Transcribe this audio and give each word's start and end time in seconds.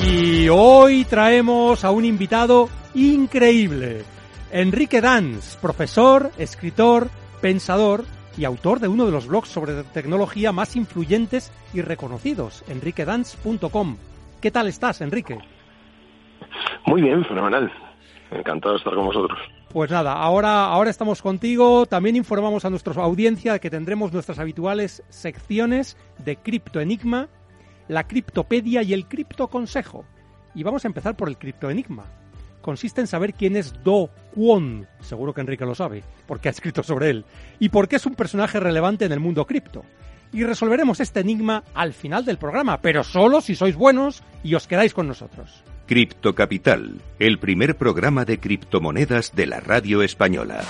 Y 0.00 0.48
hoy 0.48 1.04
traemos 1.04 1.84
a 1.84 1.90
un 1.90 2.04
invitado 2.04 2.68
increíble, 2.94 4.04
Enrique 4.52 5.00
Danz, 5.00 5.56
profesor, 5.56 6.30
escritor, 6.38 7.08
pensador 7.40 8.04
y 8.36 8.44
autor 8.44 8.80
de 8.80 8.88
uno 8.88 9.06
de 9.06 9.12
los 9.12 9.26
blogs 9.26 9.48
sobre 9.48 9.82
tecnología 9.84 10.52
más 10.52 10.76
influyentes 10.76 11.52
y 11.74 11.82
reconocidos, 11.82 12.64
enriquedanz.com. 12.68 13.96
¿Qué 14.40 14.50
tal 14.50 14.68
estás, 14.68 15.00
Enrique? 15.00 15.38
Muy 16.86 17.02
bien, 17.02 17.24
fenomenal. 17.24 17.70
Encantado 18.30 18.74
de 18.74 18.78
estar 18.78 18.94
con 18.94 19.06
vosotros. 19.06 19.38
Pues 19.70 19.90
nada, 19.90 20.14
ahora, 20.14 20.66
ahora 20.66 20.90
estamos 20.90 21.20
contigo. 21.20 21.86
También 21.86 22.16
informamos 22.16 22.64
a 22.64 22.70
nuestra 22.70 22.94
audiencia 23.02 23.54
de 23.54 23.60
que 23.60 23.68
tendremos 23.68 24.12
nuestras 24.12 24.38
habituales 24.38 25.02
secciones 25.08 25.96
de 26.24 26.36
Cripto 26.36 26.80
Enigma, 26.80 27.28
la 27.88 28.06
Criptopedia 28.06 28.82
y 28.82 28.92
el 28.92 29.06
Cripto 29.06 29.48
Consejo. 29.48 30.04
Y 30.54 30.62
vamos 30.62 30.84
a 30.84 30.88
empezar 30.88 31.16
por 31.16 31.28
el 31.28 31.38
Cripto 31.38 31.70
Enigma. 31.70 32.04
Consiste 32.60 33.00
en 33.00 33.06
saber 33.06 33.34
quién 33.34 33.56
es 33.56 33.72
Do 33.82 34.10
Kwon, 34.34 34.86
seguro 35.00 35.32
que 35.32 35.40
Enrique 35.40 35.64
lo 35.64 35.74
sabe, 35.74 36.02
porque 36.26 36.48
ha 36.48 36.50
escrito 36.50 36.82
sobre 36.82 37.10
él, 37.10 37.24
y 37.58 37.68
por 37.70 37.88
qué 37.88 37.96
es 37.96 38.06
un 38.06 38.14
personaje 38.14 38.60
relevante 38.60 39.04
en 39.04 39.12
el 39.12 39.20
mundo 39.20 39.46
cripto. 39.46 39.84
Y 40.32 40.44
resolveremos 40.44 41.00
este 41.00 41.20
enigma 41.20 41.64
al 41.74 41.94
final 41.94 42.24
del 42.24 42.36
programa, 42.36 42.80
pero 42.82 43.04
solo 43.04 43.40
si 43.40 43.54
sois 43.54 43.76
buenos 43.76 44.22
y 44.42 44.54
os 44.54 44.66
quedáis 44.66 44.92
con 44.92 45.08
nosotros. 45.08 45.62
Cripto 45.86 46.34
Capital, 46.34 47.00
el 47.18 47.38
primer 47.38 47.76
programa 47.76 48.26
de 48.26 48.38
criptomonedas 48.38 49.34
de 49.34 49.46
la 49.46 49.60
radio 49.60 50.02
española. 50.02 50.62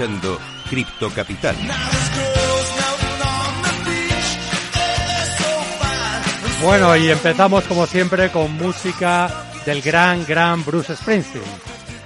Escuchando 0.00 0.38
Capital. 1.14 1.56
Bueno, 6.62 6.96
y 6.96 7.10
empezamos 7.10 7.64
como 7.64 7.86
siempre 7.86 8.30
con 8.30 8.52
música 8.56 9.30
del 9.66 9.82
gran, 9.82 10.24
gran 10.24 10.64
Bruce 10.64 10.96
Springsteen. 10.96 11.44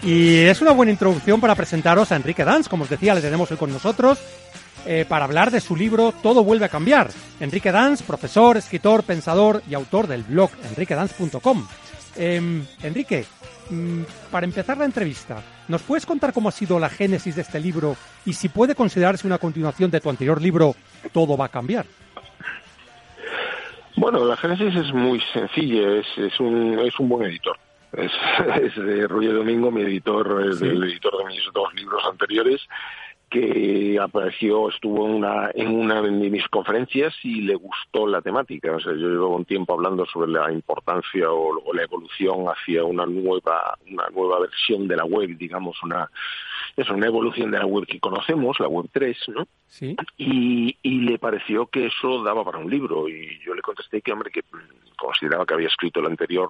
Y 0.02 0.38
es 0.38 0.60
una 0.60 0.72
buena 0.72 0.90
introducción 0.90 1.40
para 1.40 1.54
presentaros 1.54 2.10
a 2.10 2.16
Enrique 2.16 2.44
Danz, 2.44 2.68
como 2.68 2.84
os 2.84 2.90
decía, 2.90 3.14
le 3.14 3.20
tenemos 3.20 3.50
hoy 3.52 3.56
con 3.56 3.72
nosotros 3.72 4.18
eh, 4.86 5.04
para 5.08 5.24
hablar 5.24 5.50
de 5.52 5.60
su 5.60 5.76
libro 5.76 6.12
Todo 6.20 6.42
vuelve 6.42 6.66
a 6.66 6.70
cambiar. 6.70 7.10
Enrique 7.38 7.70
Danz, 7.70 8.02
profesor, 8.02 8.56
escritor, 8.56 9.04
pensador 9.04 9.62
y 9.68 9.74
autor 9.74 10.08
del 10.08 10.24
blog 10.24 10.50
enriquedanz.com. 10.68 11.66
Eh, 12.16 12.62
Enrique, 12.82 13.24
mm, 13.33 13.33
para 14.30 14.44
empezar 14.46 14.76
la 14.76 14.84
entrevista, 14.84 15.42
¿nos 15.68 15.82
puedes 15.82 16.04
contar 16.06 16.32
cómo 16.32 16.48
ha 16.48 16.52
sido 16.52 16.78
la 16.78 16.88
génesis 16.90 17.36
de 17.36 17.42
este 17.42 17.58
libro 17.60 17.96
y 18.26 18.32
si 18.32 18.48
puede 18.48 18.74
considerarse 18.74 19.26
una 19.26 19.38
continuación 19.38 19.90
de 19.90 20.00
tu 20.00 20.10
anterior 20.10 20.40
libro 20.40 20.74
Todo 21.12 21.36
va 21.36 21.46
a 21.46 21.48
cambiar? 21.48 21.86
Bueno, 23.96 24.24
la 24.24 24.36
génesis 24.36 24.74
es 24.74 24.92
muy 24.92 25.20
sencilla, 25.32 25.98
es, 25.98 26.06
es, 26.16 26.40
un, 26.40 26.78
es 26.80 26.98
un 26.98 27.08
buen 27.08 27.28
editor. 27.30 27.56
Es, 27.92 28.10
es 28.62 28.74
de 28.76 29.06
Roger 29.06 29.34
Domingo, 29.34 29.70
mi 29.70 29.82
editor, 29.82 30.48
es 30.50 30.58
Sí. 30.58 30.66
el 30.66 30.82
editor 30.82 31.16
de 31.18 31.24
mis 31.26 31.42
dos 31.52 31.72
libros 31.74 32.02
anteriores, 32.10 32.60
que 33.34 33.98
apareció, 34.00 34.68
estuvo 34.68 35.08
en 35.08 35.14
una, 35.16 35.50
en 35.54 35.74
una 35.74 36.00
de 36.00 36.12
mis 36.12 36.46
conferencias 36.48 37.12
y 37.24 37.40
le 37.40 37.56
gustó 37.56 38.06
la 38.06 38.22
temática. 38.22 38.76
O 38.76 38.78
sea, 38.78 38.92
yo 38.92 39.08
llevo 39.08 39.34
un 39.34 39.44
tiempo 39.44 39.74
hablando 39.74 40.06
sobre 40.06 40.30
la 40.30 40.52
importancia 40.52 41.28
o, 41.32 41.60
o 41.64 41.74
la 41.74 41.82
evolución 41.82 42.46
hacia 42.46 42.84
una 42.84 43.06
nueva, 43.06 43.76
una 43.90 44.08
nueva 44.10 44.38
versión 44.38 44.86
de 44.86 44.96
la 44.96 45.04
web, 45.04 45.36
digamos, 45.36 45.82
una, 45.82 46.08
es 46.76 46.88
una 46.90 47.06
evolución 47.06 47.50
de 47.50 47.58
la 47.58 47.66
web 47.66 47.86
que 47.86 48.00
conocemos, 48.00 48.58
la 48.60 48.68
web 48.68 48.86
3, 48.92 49.16
¿no? 49.28 49.46
Sí. 49.68 49.96
y, 50.18 50.76
y 50.82 51.00
le 51.00 51.18
pareció 51.18 51.66
que 51.66 51.86
eso 51.86 52.22
daba 52.22 52.44
para 52.44 52.58
un 52.58 52.70
libro 52.70 53.08
y 53.08 53.40
yo 53.44 53.54
le 53.54 53.62
contesté 53.62 54.00
que 54.02 54.12
hombre 54.12 54.30
que 54.30 54.42
consideraba 54.96 55.44
que 55.44 55.54
había 55.54 55.66
escrito 55.68 55.98
el 56.00 56.06
anterior 56.06 56.48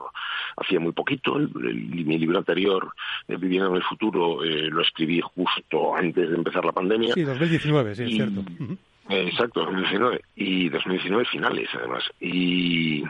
hacía 0.59 0.79
muy 0.79 0.93
poquito 0.93 1.37
el, 1.39 1.51
el- 1.67 2.05
mi 2.05 2.19
libro 2.19 2.39
anterior 2.39 2.93
viviendo 3.27 3.71
en 3.71 3.77
el 3.77 3.83
futuro 3.83 4.45
eh, 4.45 4.69
lo 4.71 4.83
escribí 4.83 5.21
justo 5.23 5.97
antes 5.97 6.29
de 6.29 6.37
empezar 6.37 6.65
la 6.65 6.73
pandemia 6.73 7.15
Sí, 7.15 7.23
2019, 7.23 7.95
sí, 7.95 8.03
es 8.03 8.11
Y- 8.11 8.15
cierto. 8.17 8.41
Ujú. 8.41 8.73
eh, 9.09 9.29
Exacto, 9.29 9.61
2019 9.65 10.21
y 10.37 10.69
2019 10.69 11.25
finales 11.25 11.69
además 11.75 12.05
y 12.21 13.03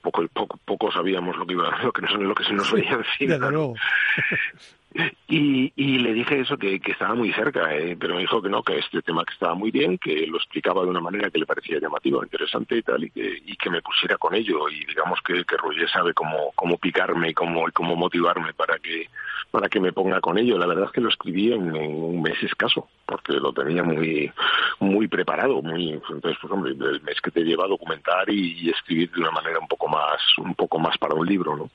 poco 0.00 0.26
poco 0.28 0.58
poco 0.64 0.92
sabíamos 0.92 1.36
lo 1.36 1.46
que 1.46 1.54
iba 1.54 1.82
lo 1.82 1.92
que 1.92 2.02
nos, 2.02 2.12
lo 2.14 2.34
que 2.34 2.44
se 2.44 2.52
nos 2.52 2.70
veía 2.72 2.92
encima 2.92 3.34
Desde 3.34 3.50
luego. 3.50 3.74
Y, 5.26 5.72
y 5.74 5.98
le 5.98 6.12
dije 6.12 6.40
eso, 6.40 6.58
que, 6.58 6.78
que 6.78 6.92
estaba 6.92 7.14
muy 7.14 7.32
cerca, 7.32 7.74
eh, 7.74 7.96
pero 7.98 8.14
me 8.14 8.20
dijo 8.20 8.42
que 8.42 8.50
no, 8.50 8.62
que 8.62 8.78
este 8.78 9.00
tema 9.00 9.24
que 9.24 9.32
estaba 9.32 9.54
muy 9.54 9.70
bien, 9.70 9.96
que 9.96 10.26
lo 10.26 10.36
explicaba 10.36 10.82
de 10.82 10.90
una 10.90 11.00
manera 11.00 11.30
que 11.30 11.38
le 11.38 11.46
parecía 11.46 11.80
llamativa, 11.80 12.22
interesante 12.22 12.76
y 12.76 12.82
tal, 12.82 13.04
y 13.04 13.10
que, 13.10 13.42
y 13.46 13.56
que 13.56 13.70
me 13.70 13.80
pusiera 13.80 14.18
con 14.18 14.34
ello. 14.34 14.68
Y 14.68 14.84
digamos 14.84 15.20
que, 15.24 15.44
que 15.44 15.56
Roger 15.56 15.88
sabe 15.88 16.12
cómo, 16.12 16.52
cómo 16.54 16.76
picarme 16.76 17.30
y 17.30 17.34
cómo, 17.34 17.66
y 17.68 17.72
cómo 17.72 17.96
motivarme 17.96 18.52
para 18.52 18.78
que, 18.78 19.08
para 19.52 19.68
que 19.68 19.78
me 19.78 19.92
ponga 19.92 20.20
con 20.20 20.38
ello. 20.38 20.58
La 20.58 20.66
verdad 20.66 20.86
es 20.86 20.92
que 20.92 21.00
lo 21.00 21.10
escribí 21.10 21.52
en, 21.52 21.76
un 21.76 22.22
mes 22.22 22.42
escaso, 22.42 22.88
porque 23.06 23.34
lo 23.34 23.52
tenía 23.52 23.84
muy, 23.84 24.32
muy 24.80 25.06
preparado, 25.06 25.62
muy, 25.62 25.90
entonces 25.90 26.36
pues 26.40 26.52
hombre, 26.52 26.72
el 26.72 27.02
mes 27.02 27.20
que 27.20 27.30
te 27.30 27.44
lleva 27.44 27.66
a 27.66 27.68
documentar 27.68 28.28
y, 28.30 28.70
escribir 28.70 29.12
de 29.12 29.20
una 29.20 29.30
manera 29.30 29.58
un 29.60 29.68
poco 29.68 29.86
más, 29.86 30.18
un 30.38 30.54
poco 30.54 30.78
más 30.78 30.96
para 30.96 31.14
un 31.14 31.26
libro, 31.26 31.54
¿no? 31.54 31.70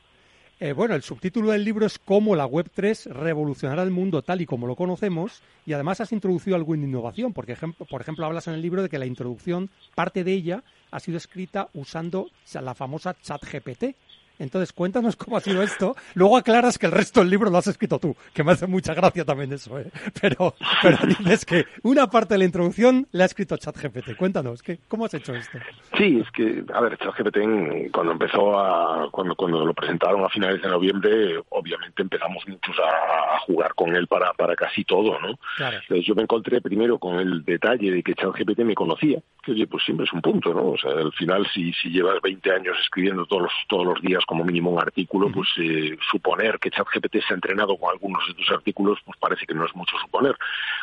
Eh, 0.59 0.74
bueno, 0.74 0.95
el 0.95 1.03
subtítulo 1.03 1.51
del 1.51 1.63
libro 1.63 1.85
es 1.85 2.00
Cómo 2.00 2.35
la 2.35 2.47
Web3 2.47 3.12
revolucionará 3.12 3.83
el 3.83 3.91
mundo 3.91 4.24
tal 4.24 4.41
y 4.41 4.47
como 4.47 4.65
lo 4.65 4.75
conocemos 4.75 5.44
y 5.68 5.74
además 5.74 6.01
has 6.01 6.12
introducido 6.12 6.56
algo 6.56 6.74
en 6.74 6.83
innovación, 6.83 7.31
porque 7.31 7.51
ejemplo, 7.51 7.85
por 7.85 8.01
ejemplo 8.01 8.25
hablas 8.25 8.47
en 8.47 8.56
el 8.56 8.63
libro 8.63 8.81
de 8.81 8.89
que 8.89 8.97
la 8.97 9.06
introducción, 9.06 9.69
parte 9.94 10.24
de 10.24 10.33
ella, 10.33 10.63
ha 10.89 11.00
sido 11.00 11.18
escrita 11.18 11.69
usando 11.74 12.31
la 12.59 12.74
famosa 12.74 13.15
ChatGPT. 13.21 13.95
Entonces, 14.39 14.74
cuéntanos 14.74 15.16
cómo 15.16 15.38
ha 15.38 15.42
sido 15.42 15.62
esto. 15.63 15.95
Luego 16.13 16.38
aclaras 16.38 16.78
que 16.78 16.86
el 16.86 16.92
resto 16.92 17.22
del 17.22 17.30
libro 17.30 17.50
lo 17.50 17.57
has 17.57 17.68
escrito 17.68 18.00
tú, 18.00 18.16
que 18.34 18.44
me 18.44 18.51
hace 18.51 18.68
mucha 18.68 18.94
gracia 18.94 19.25
también 19.25 19.51
eso, 19.54 19.80
¿eh? 19.80 19.92
Pero, 20.22 20.56
pero 20.81 20.98
dices 21.06 21.45
que 21.45 21.66
una 21.84 22.07
parte 22.07 22.34
de 22.34 22.39
la 22.39 22.45
introducción 22.45 23.07
la 23.12 23.24
ha 23.24 23.28
escrito 23.28 23.57
ChatGPT. 23.57 24.16
Cuéntanos, 24.18 24.62
¿qué, 24.62 24.80
¿cómo 24.88 25.06
has 25.06 25.13
hecho 25.13 25.34
esto? 25.34 25.57
Sí, 25.98 26.22
es 26.24 26.31
que, 26.31 26.63
a 26.74 26.81
ver, 26.81 26.98
ChatGPT 26.98 27.92
cuando 27.92 28.12
empezó 28.13 28.60
a, 28.60 29.10
cuando, 29.12 29.36
cuando 29.36 29.66
lo 29.66 29.74
presentaron 29.74 30.24
a 30.24 30.30
finales 30.30 30.62
de 30.62 30.69
noviembre, 30.69 31.39
obviamente 31.50 32.01
empezamos 32.01 32.44
muchos 32.48 32.75
a, 32.80 33.39
jugar 33.39 33.74
con 33.75 33.95
él 33.95 34.07
para, 34.07 34.34
para 34.34 34.56
casi 34.56 34.84
todo, 34.84 35.19
¿no? 35.19 35.38
Claro. 35.56 35.78
Entonces 35.81 36.06
yo 36.06 36.16
me 36.16 36.24
encontré 36.24 36.60
primero 36.62 37.00
con 37.00 37.19
el 37.19 37.45
detalle 37.45 37.92
de 37.92 38.04
que 38.04 38.13
ChatGPT 38.13 38.60
me 38.60 38.75
conocía, 38.75 39.19
que 39.48 39.54
oye, 39.54 39.68
pues 39.68 39.84
siempre 39.86 40.06
es 40.06 40.12
un 40.12 40.22
punto, 40.22 40.54
¿no? 40.54 40.72
O 40.72 40.78
sea, 40.78 40.92
al 40.92 41.14
final 41.14 41.48
si, 41.54 41.72
si 41.74 41.90
llevas 41.90 42.22
20 42.22 42.52
años 42.52 42.78
escribiendo 42.82 43.26
todos 43.26 43.44
los, 43.44 43.54
todos 43.70 43.86
los 43.86 44.02
días 44.02 44.26
como 44.26 44.44
mínimo 44.44 44.72
un 44.72 44.82
artículo, 44.82 45.32
pues 45.32 45.48
eh, 45.58 45.98
suponer 46.12 46.60
que 46.60 46.70
ChatGPT 46.70 47.22
se 47.26 47.34
ha 47.34 47.36
entrenado 47.36 47.78
con 47.78 47.92
algunos 47.92 48.28
de 48.28 48.34
tus 48.34 48.52
artículos, 48.52 49.00
pues 49.06 49.18
parece 49.18 49.46
que 49.46 49.54
no 49.54 49.66
es 49.66 49.74
mucho 49.74 49.96
suponer. 50.00 50.36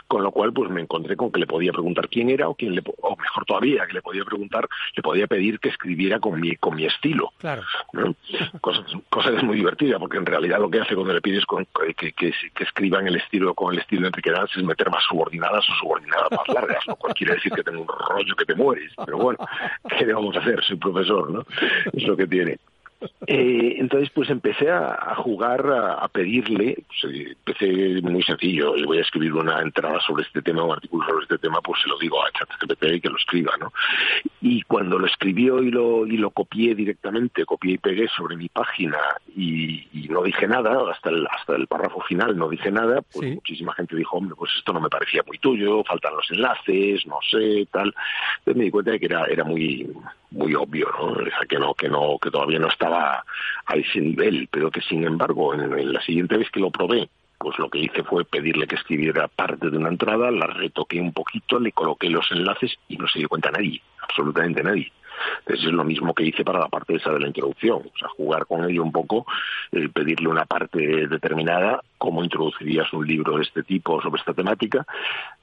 Con 0.09 0.23
lo 0.23 0.31
cual, 0.31 0.53
pues 0.53 0.71
me 0.71 0.81
encontré 0.81 1.15
con 1.15 1.31
que 1.31 1.41
le 1.41 1.47
podía 1.47 1.73
preguntar 1.73 2.09
quién 2.09 2.31
era 2.31 2.49
o 2.49 2.55
quién 2.55 2.75
le, 2.75 2.83
o 3.03 3.17
mejor 3.17 3.45
todavía, 3.45 3.87
que 3.87 3.93
le 3.93 4.03
podía 4.03 4.25
preguntar, 4.25 4.67
le 4.97 5.03
podía 5.03 5.27
pedir 5.27 5.61
que 5.61 5.69
escribiera 5.69 6.21
con 6.21 6.41
mi, 6.41 6.57
con 6.57 6.75
mi 6.75 6.87
estilo. 6.87 7.33
Claro. 7.39 7.63
¿no? 7.93 8.15
Cosa, 8.63 8.83
cosa 9.11 9.31
que 9.31 9.37
es 9.37 9.43
muy 9.43 9.57
divertida, 9.57 9.99
porque 9.99 10.17
en 10.17 10.27
realidad 10.27 10.59
lo 10.59 10.71
que 10.71 10.81
hace 10.81 10.95
cuando 10.95 11.13
le 11.13 11.21
pides 11.21 11.45
con, 11.45 11.67
que, 11.99 12.13
que, 12.13 12.33
que 12.55 12.65
escriba 12.65 13.01
en 13.01 13.09
el 13.09 13.17
estilo, 13.17 13.55
con 13.55 13.75
el 13.75 13.81
estilo 13.81 14.03
de 14.03 14.09
Enrique 14.09 14.31
Danz 14.31 14.57
es 14.57 14.65
meter 14.65 14.91
más 14.91 15.05
subordinadas 15.05 15.69
o 15.69 15.75
subordinadas 15.75 16.31
más 16.31 16.49
largas, 16.49 16.87
lo 16.87 16.97
cual 16.97 17.15
quiere 17.15 17.35
decir 17.35 17.53
que 17.53 17.63
tengo 17.63 17.83
un 17.83 17.89
rollo 17.89 18.35
que 18.37 18.45
te 18.45 18.54
mueres. 18.55 18.93
Pero 19.05 19.19
bueno, 19.19 19.39
¿qué 19.99 20.06
le 20.06 20.15
vamos 20.15 20.37
a 20.37 20.41
hacer? 20.41 20.62
Soy 20.62 20.77
profesor, 20.77 21.31
¿no? 21.31 21.45
Es 21.93 22.03
lo 22.05 22.17
que 22.17 22.27
tiene. 22.27 22.59
Eh, 23.26 23.76
entonces, 23.79 24.11
pues 24.14 24.31
empecé 24.31 24.70
a, 24.70 24.94
a 24.94 25.14
jugar, 25.17 25.67
a, 25.67 25.94
a 25.94 26.08
pedirle, 26.08 26.79
pues, 26.87 27.14
eh, 27.14 27.35
empecé 27.46 28.00
muy 28.02 28.23
sencillo, 28.23 28.75
voy 28.87 28.99
a 28.99 29.02
escribir 29.02 29.32
una 29.35 29.61
entrada 29.61 30.00
sobre 30.00 30.25
este 30.25 30.43
tema, 30.43 30.62
un 30.62 30.73
artículo 30.73 31.06
sobre 31.08 31.23
este 31.25 31.38
tema, 31.38 31.61
pues 31.62 31.81
se 31.82 31.88
lo 31.88 31.99
digo 31.99 32.17
a 32.25 32.31
ChatGPT 32.32 33.02
que 33.02 33.08
lo 33.11 33.17
escriba, 33.17 33.52
¿no? 33.58 33.73
Y 34.41 34.62
cuando 34.62 34.99
lo 34.99 35.06
escribió 35.06 35.62
y 35.62 35.70
lo, 35.70 36.06
y 36.06 36.17
lo 36.17 36.31
copié 36.31 36.75
directamente, 36.75 37.44
copié 37.44 37.73
y 37.75 37.79
pegué 37.79 38.08
sobre 38.08 38.37
mi 38.37 38.49
página 38.49 38.99
y, 39.37 39.87
y 39.93 40.08
no 40.08 40.23
dije 40.23 40.46
nada, 40.46 40.91
hasta 40.91 41.11
el, 41.11 41.26
hasta 41.31 41.56
el 41.56 41.67
párrafo 41.67 42.00
final 42.02 42.37
no 42.37 42.49
dije 42.49 42.70
nada, 42.70 43.00
pues 43.02 43.25
Sí. 43.25 43.35
muchísima 43.37 43.73
gente 43.75 43.96
dijo, 43.96 44.17
hombre, 44.19 44.35
pues 44.37 44.52
esto 44.58 44.73
no 44.73 44.81
me 44.81 44.88
parecía 44.91 45.23
muy 45.26 45.38
tuyo, 45.38 45.82
faltan 45.85 46.14
los 46.14 46.31
enlaces, 46.31 47.06
no 47.06 47.19
sé, 47.31 47.67
tal. 47.70 47.94
Entonces 48.38 48.56
me 48.56 48.64
di 48.64 48.70
cuenta 48.70 48.91
de 48.91 49.00
que 49.00 49.06
era, 49.06 49.25
era 49.26 49.44
muy, 49.44 49.88
muy 50.31 50.55
obvio, 50.55 50.88
¿no? 50.99 51.06
O 51.12 51.17
sea, 51.25 51.46
que 51.49 51.58
no, 51.58 51.73
que 51.75 51.88
no, 51.88 52.19
que 52.20 52.31
todavía 52.31 52.58
no 52.58 52.69
estaba 52.69 52.94
a 52.94 53.75
ese 53.75 54.00
nivel, 54.00 54.49
pero 54.50 54.70
que 54.70 54.81
sin 54.81 55.05
embargo, 55.05 55.55
en, 55.55 55.93
la 55.93 56.00
siguiente 56.02 56.37
vez 56.37 56.50
que 56.50 56.61
lo 56.61 56.70
probé, 56.70 57.08
pues 57.38 57.58
lo 57.58 57.69
que 57.69 57.79
hice 57.79 58.02
fue 58.05 58.25
pedirle 58.25 58.67
que 58.67 58.76
escribiera 58.76 59.29
parte 59.29 59.70
de 59.70 59.76
una 59.76 59.88
entrada, 59.88 60.31
la 60.31 60.46
retoqué 60.46 61.00
un 61.00 61.12
poquito, 61.12 61.58
le 61.58 61.73
coloqué 61.73 62.08
los 62.08 62.31
enlaces 62.32 62.75
y 62.88 62.96
no 62.96 63.06
se 63.08 63.19
dio 63.19 63.29
cuenta 63.29 63.50
nadie, 63.50 63.81
absolutamente 64.00 64.62
nadie. 64.62 64.91
Entonces 65.41 65.67
es 65.67 65.73
lo 65.73 65.85
mismo 65.85 66.12
que 66.12 66.25
hice 66.25 66.44
para 66.44 66.58
la 66.58 66.69
parte 66.69 66.96
esa 66.96 67.12
de 67.12 67.20
la 67.20 67.29
introducción, 67.29 67.82
o 67.94 67.99
sea, 67.99 68.08
jugar 68.08 68.46
con 68.46 68.69
ello 68.69 68.82
un 68.82 68.93
poco, 68.93 69.26
eh, 69.73 69.88
pedirle 69.88 70.29
una 70.29 70.44
parte 70.44 71.06
determinada, 71.06 71.81
cómo 71.99 72.25
introducirías 72.25 72.93
un 72.93 73.06
libro 73.06 73.37
de 73.37 73.43
este 73.43 73.62
tipo 73.62 74.02
sobre 74.02 74.20
esta 74.20 74.35
temática, 74.35 74.85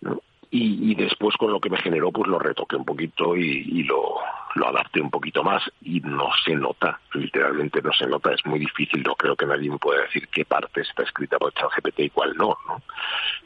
¿no? 0.01 0.21
y, 0.51 0.91
y 0.91 0.95
después 0.95 1.35
con 1.37 1.51
lo 1.51 1.59
que 1.59 1.69
me 1.69 1.77
generó 1.77 2.11
pues 2.11 2.27
lo 2.27 2.37
retoqué 2.37 2.75
un 2.75 2.85
poquito 2.85 3.37
y, 3.37 3.63
y 3.65 3.83
lo, 3.83 4.15
lo 4.55 4.67
adapté 4.67 5.01
un 5.01 5.09
poquito 5.09 5.43
más 5.43 5.63
y 5.81 5.99
no 6.01 6.29
se 6.43 6.55
nota, 6.55 6.99
literalmente 7.13 7.81
no 7.81 7.93
se 7.93 8.07
nota, 8.07 8.33
es 8.33 8.45
muy 8.45 8.59
difícil, 8.59 9.03
no 9.03 9.15
creo 9.15 9.35
que 9.35 9.45
nadie 9.45 9.69
me 9.69 9.77
pueda 9.77 10.01
decir 10.01 10.27
qué 10.27 10.45
parte 10.45 10.81
está 10.81 11.03
escrita 11.03 11.37
por 11.37 11.53
ChatGPT 11.53 11.99
y 11.99 12.09
cuál 12.09 12.35
no, 12.35 12.57
¿no? 12.67 12.81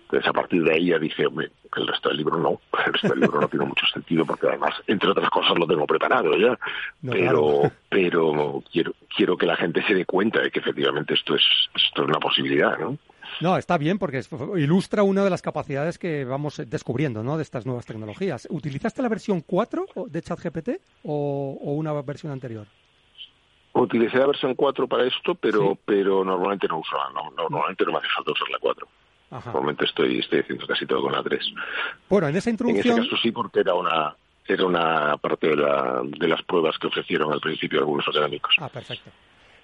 Entonces 0.04 0.28
a 0.28 0.34
partir 0.34 0.64
de 0.64 0.74
ahí 0.74 0.88
ya 0.88 1.00
dije, 1.00 1.26
hombre, 1.26 1.52
el 1.76 1.88
resto 1.88 2.10
del 2.10 2.20
libro 2.20 2.38
no, 2.38 2.62
el 2.86 2.94
resto 2.94 3.10
del 3.10 3.20
libro 3.20 3.42
no 3.42 3.48
tiene 3.48 3.66
mucho 3.66 3.86
sentido 3.88 4.26
porque 4.26 4.48
además, 4.48 4.74
entre 4.88 5.10
otras 5.10 5.30
cosas, 5.30 5.58
lo 5.58 5.68
tengo 5.68 5.86
preparado 5.86 6.38
ya, 6.38 6.58
No, 7.02 7.12
pero 7.12 7.60
claro. 7.60 7.72
pero 7.90 8.64
quiero 8.72 8.94
quiero 9.16 9.38
que 9.38 9.46
la 9.46 9.56
gente 9.56 9.84
se 9.84 9.94
dé 9.94 10.06
cuenta 10.06 10.42
de 10.42 10.52
que 10.52 10.60
efectivamente 10.60 11.14
esto 11.14 11.36
es 11.36 11.44
esto 11.76 12.04
es 12.04 12.08
una 12.08 12.20
posibilidad, 12.20 12.78
¿no? 12.78 12.98
No, 13.42 13.58
está 13.58 13.78
bien 13.78 13.98
porque 14.00 14.22
ilustra 14.58 15.04
una 15.04 15.24
de 15.24 15.30
las 15.30 15.42
capacidades 15.42 15.98
que 15.98 16.24
vamos 16.26 16.62
descubriendo 16.68 17.24
¿no? 17.24 17.38
de 17.38 17.44
estas 17.44 17.66
nuevas 17.66 17.86
tecnologías. 17.86 18.48
¿Utilizaste 18.50 19.02
la 19.02 19.10
versión 19.10 19.42
4 19.42 19.86
o- 19.96 20.08
de 20.08 20.22
ChatGPT 20.22 20.70
o, 21.04 21.58
o 21.62 21.72
una 21.74 21.94
versión 22.02 22.32
anterior? 22.32 22.68
Utilicé 23.74 24.18
la 24.18 24.28
versión 24.28 24.56
4 24.56 24.88
para 24.88 25.04
esto, 25.06 25.36
pero 25.36 25.74
Sí. 25.74 25.80
pero 25.86 26.24
normalmente 26.24 26.68
no 26.68 26.80
uso, 26.80 26.96
no, 27.14 27.24
no, 27.32 27.50
normalmente 27.50 27.84
no 27.86 27.92
me 27.92 27.98
hace 27.98 28.08
falta 28.16 28.32
usar 28.32 28.50
la 28.50 28.60
4. 28.60 28.88
Ajá. 29.32 29.52
Normalmente 29.52 29.86
estoy, 29.86 30.20
estoy 30.20 30.40
haciendo 30.40 30.66
casi 30.66 30.86
todo 30.86 31.02
con 31.02 31.12
la 31.12 31.22
3. 31.22 31.46
Bueno, 32.10 32.28
en 32.30 32.36
esa 32.38 32.50
En 32.50 32.56
ese 32.56 32.64
introducción... 32.64 32.98
caso 33.04 33.18
sí, 33.22 33.32
porque 33.32 33.60
era 33.62 33.74
una 33.74 34.16
era 34.48 34.64
una 34.66 35.18
parte 35.18 35.48
de, 35.48 35.56
la, 35.56 36.02
de 36.06 36.28
las 36.28 36.42
pruebas 36.44 36.78
que 36.78 36.86
ofrecieron 36.88 37.34
al 37.34 37.42
principio 37.42 37.80
algunos 37.80 38.08
académicos. 38.08 38.56
Ah, 38.60 38.70
perfecto. 38.70 39.10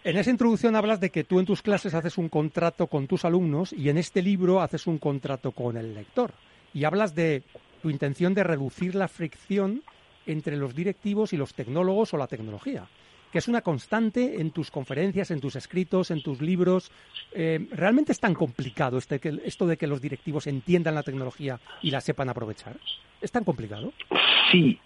En 0.03 0.17
esa 0.17 0.31
introducción 0.31 0.75
hablas 0.75 0.99
de 0.99 1.11
que 1.11 1.23
tú 1.23 1.39
en 1.39 1.45
tus 1.45 1.61
clases 1.61 1.93
haces 1.93 2.17
un 2.17 2.27
contrato 2.27 2.87
con 2.87 3.05
tus 3.05 3.23
alumnos 3.23 3.71
y 3.71 3.87
en 3.89 3.99
este 3.99 4.23
libro 4.23 4.59
haces 4.59 4.87
un 4.87 4.97
contrato 4.97 5.51
con 5.51 5.77
el 5.77 5.93
lector. 5.93 6.33
Y 6.73 6.85
hablas 6.85 7.13
de 7.13 7.43
tu 7.83 7.91
intención 7.91 8.33
de 8.33 8.43
reducir 8.43 8.95
la 8.95 9.07
fricción 9.07 9.83
entre 10.25 10.57
los 10.57 10.73
directivos 10.73 11.33
y 11.33 11.37
los 11.37 11.53
tecnólogos 11.53 12.15
o 12.15 12.17
la 12.17 12.25
tecnología, 12.25 12.87
que 13.31 13.37
es 13.37 13.47
una 13.47 13.61
constante 13.61 14.41
en 14.41 14.49
tus 14.49 14.71
conferencias, 14.71 15.29
en 15.29 15.39
tus 15.39 15.55
escritos, 15.55 16.09
en 16.09 16.23
tus 16.23 16.41
libros. 16.41 16.91
Eh, 17.31 17.67
¿Realmente 17.71 18.11
es 18.11 18.19
tan 18.19 18.33
complicado 18.33 18.97
este, 18.97 19.21
esto 19.45 19.67
de 19.67 19.77
que 19.77 19.85
los 19.85 20.01
directivos 20.01 20.47
entiendan 20.47 20.95
la 20.95 21.03
tecnología 21.03 21.59
y 21.83 21.91
la 21.91 22.01
sepan 22.01 22.29
aprovechar? 22.29 22.75
¿Es 23.21 23.31
tan 23.31 23.43
complicado? 23.43 23.93
Sí, 24.51 24.79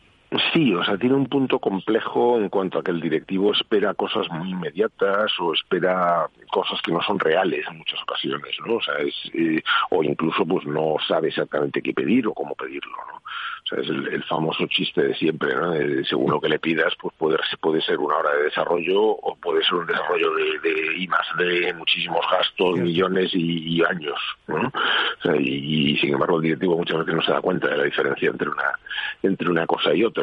sí, 0.54 0.74
o 0.74 0.83
sea, 0.83 0.98
tiene 0.98 1.16
un 1.16 1.27
punto 1.27 1.60
complejo 1.60 2.38
en 2.38 2.50
cuanto 2.50 2.80
a 2.80 2.83
que 2.83 2.92
el 2.92 3.01
directivo 3.01 3.51
espera 3.51 3.94
cosas 3.94 4.30
muy 4.31 4.51
inmediatas 4.51 5.31
o 5.39 5.54
espera 5.54 6.27
cosas 6.51 6.81
que 6.81 6.92
no 6.92 7.01
son 7.01 7.19
reales 7.19 7.66
en 7.69 7.77
muchas 7.77 8.01
ocasiones, 8.01 8.56
¿no? 8.66 8.75
O 8.75 8.81
sea, 8.81 8.95
es, 8.95 9.13
eh, 9.33 9.62
o 9.92 10.04
incluso 10.04 10.45
pues 10.45 10.66
no 10.66 10.95
sabe 11.07 11.30
exactamente 11.30 11.81
qué 11.81 11.94
pedir 11.94 12.27
o 12.27 12.33
cómo 12.33 12.56
pedirlo, 12.56 12.95
¿no? 13.12 13.17
O 13.17 13.67
sea, 13.67 13.79
es 13.79 13.89
el, 13.89 14.08
el 14.10 14.24
famoso 14.24 14.67
chiste 14.67 15.01
de 15.01 15.15
siempre, 15.15 15.55
¿no? 15.55 15.72
De, 15.72 16.05
según 16.05 16.32
lo 16.32 16.39
que 16.39 16.50
le 16.50 16.60
pidas, 16.60 16.94
pues 17.01 17.15
puede, 17.17 17.38
puede 17.60 17.82
ser 17.82 17.98
una 17.98 18.17
hora 18.17 18.32
de 18.36 18.44
desarrollo 18.44 19.01
o 19.01 19.36
puede 19.36 19.63
ser 19.63 19.75
un 19.75 19.88
desarrollo 19.88 20.36
de, 20.36 20.60
de 20.60 20.98
I 20.98 21.08
más 21.08 21.27
D, 21.38 21.74
muchísimos 21.74 22.24
gastos, 22.32 22.77
millones 22.77 23.34
y, 23.34 23.77
y 23.77 23.84
años, 23.84 24.20
¿no? 24.48 24.58
O 24.67 25.22
sea, 25.22 25.36
y, 25.36 25.94
y, 25.94 25.98
sin 25.98 26.13
embargo 26.13 26.38
el 26.38 26.44
directivo 26.44 26.77
muchas 26.77 27.00
veces 27.00 27.15
no 27.15 27.22
se 27.22 27.32
da 27.32 27.41
cuenta 27.41 27.67
de 27.67 27.77
la 27.77 27.84
diferencia 27.84 28.29
entre 28.29 28.50
una 28.50 28.79
entre 29.24 29.50
una 29.50 29.65
cosa 29.65 29.94
y 29.94 30.03
otra, 30.03 30.14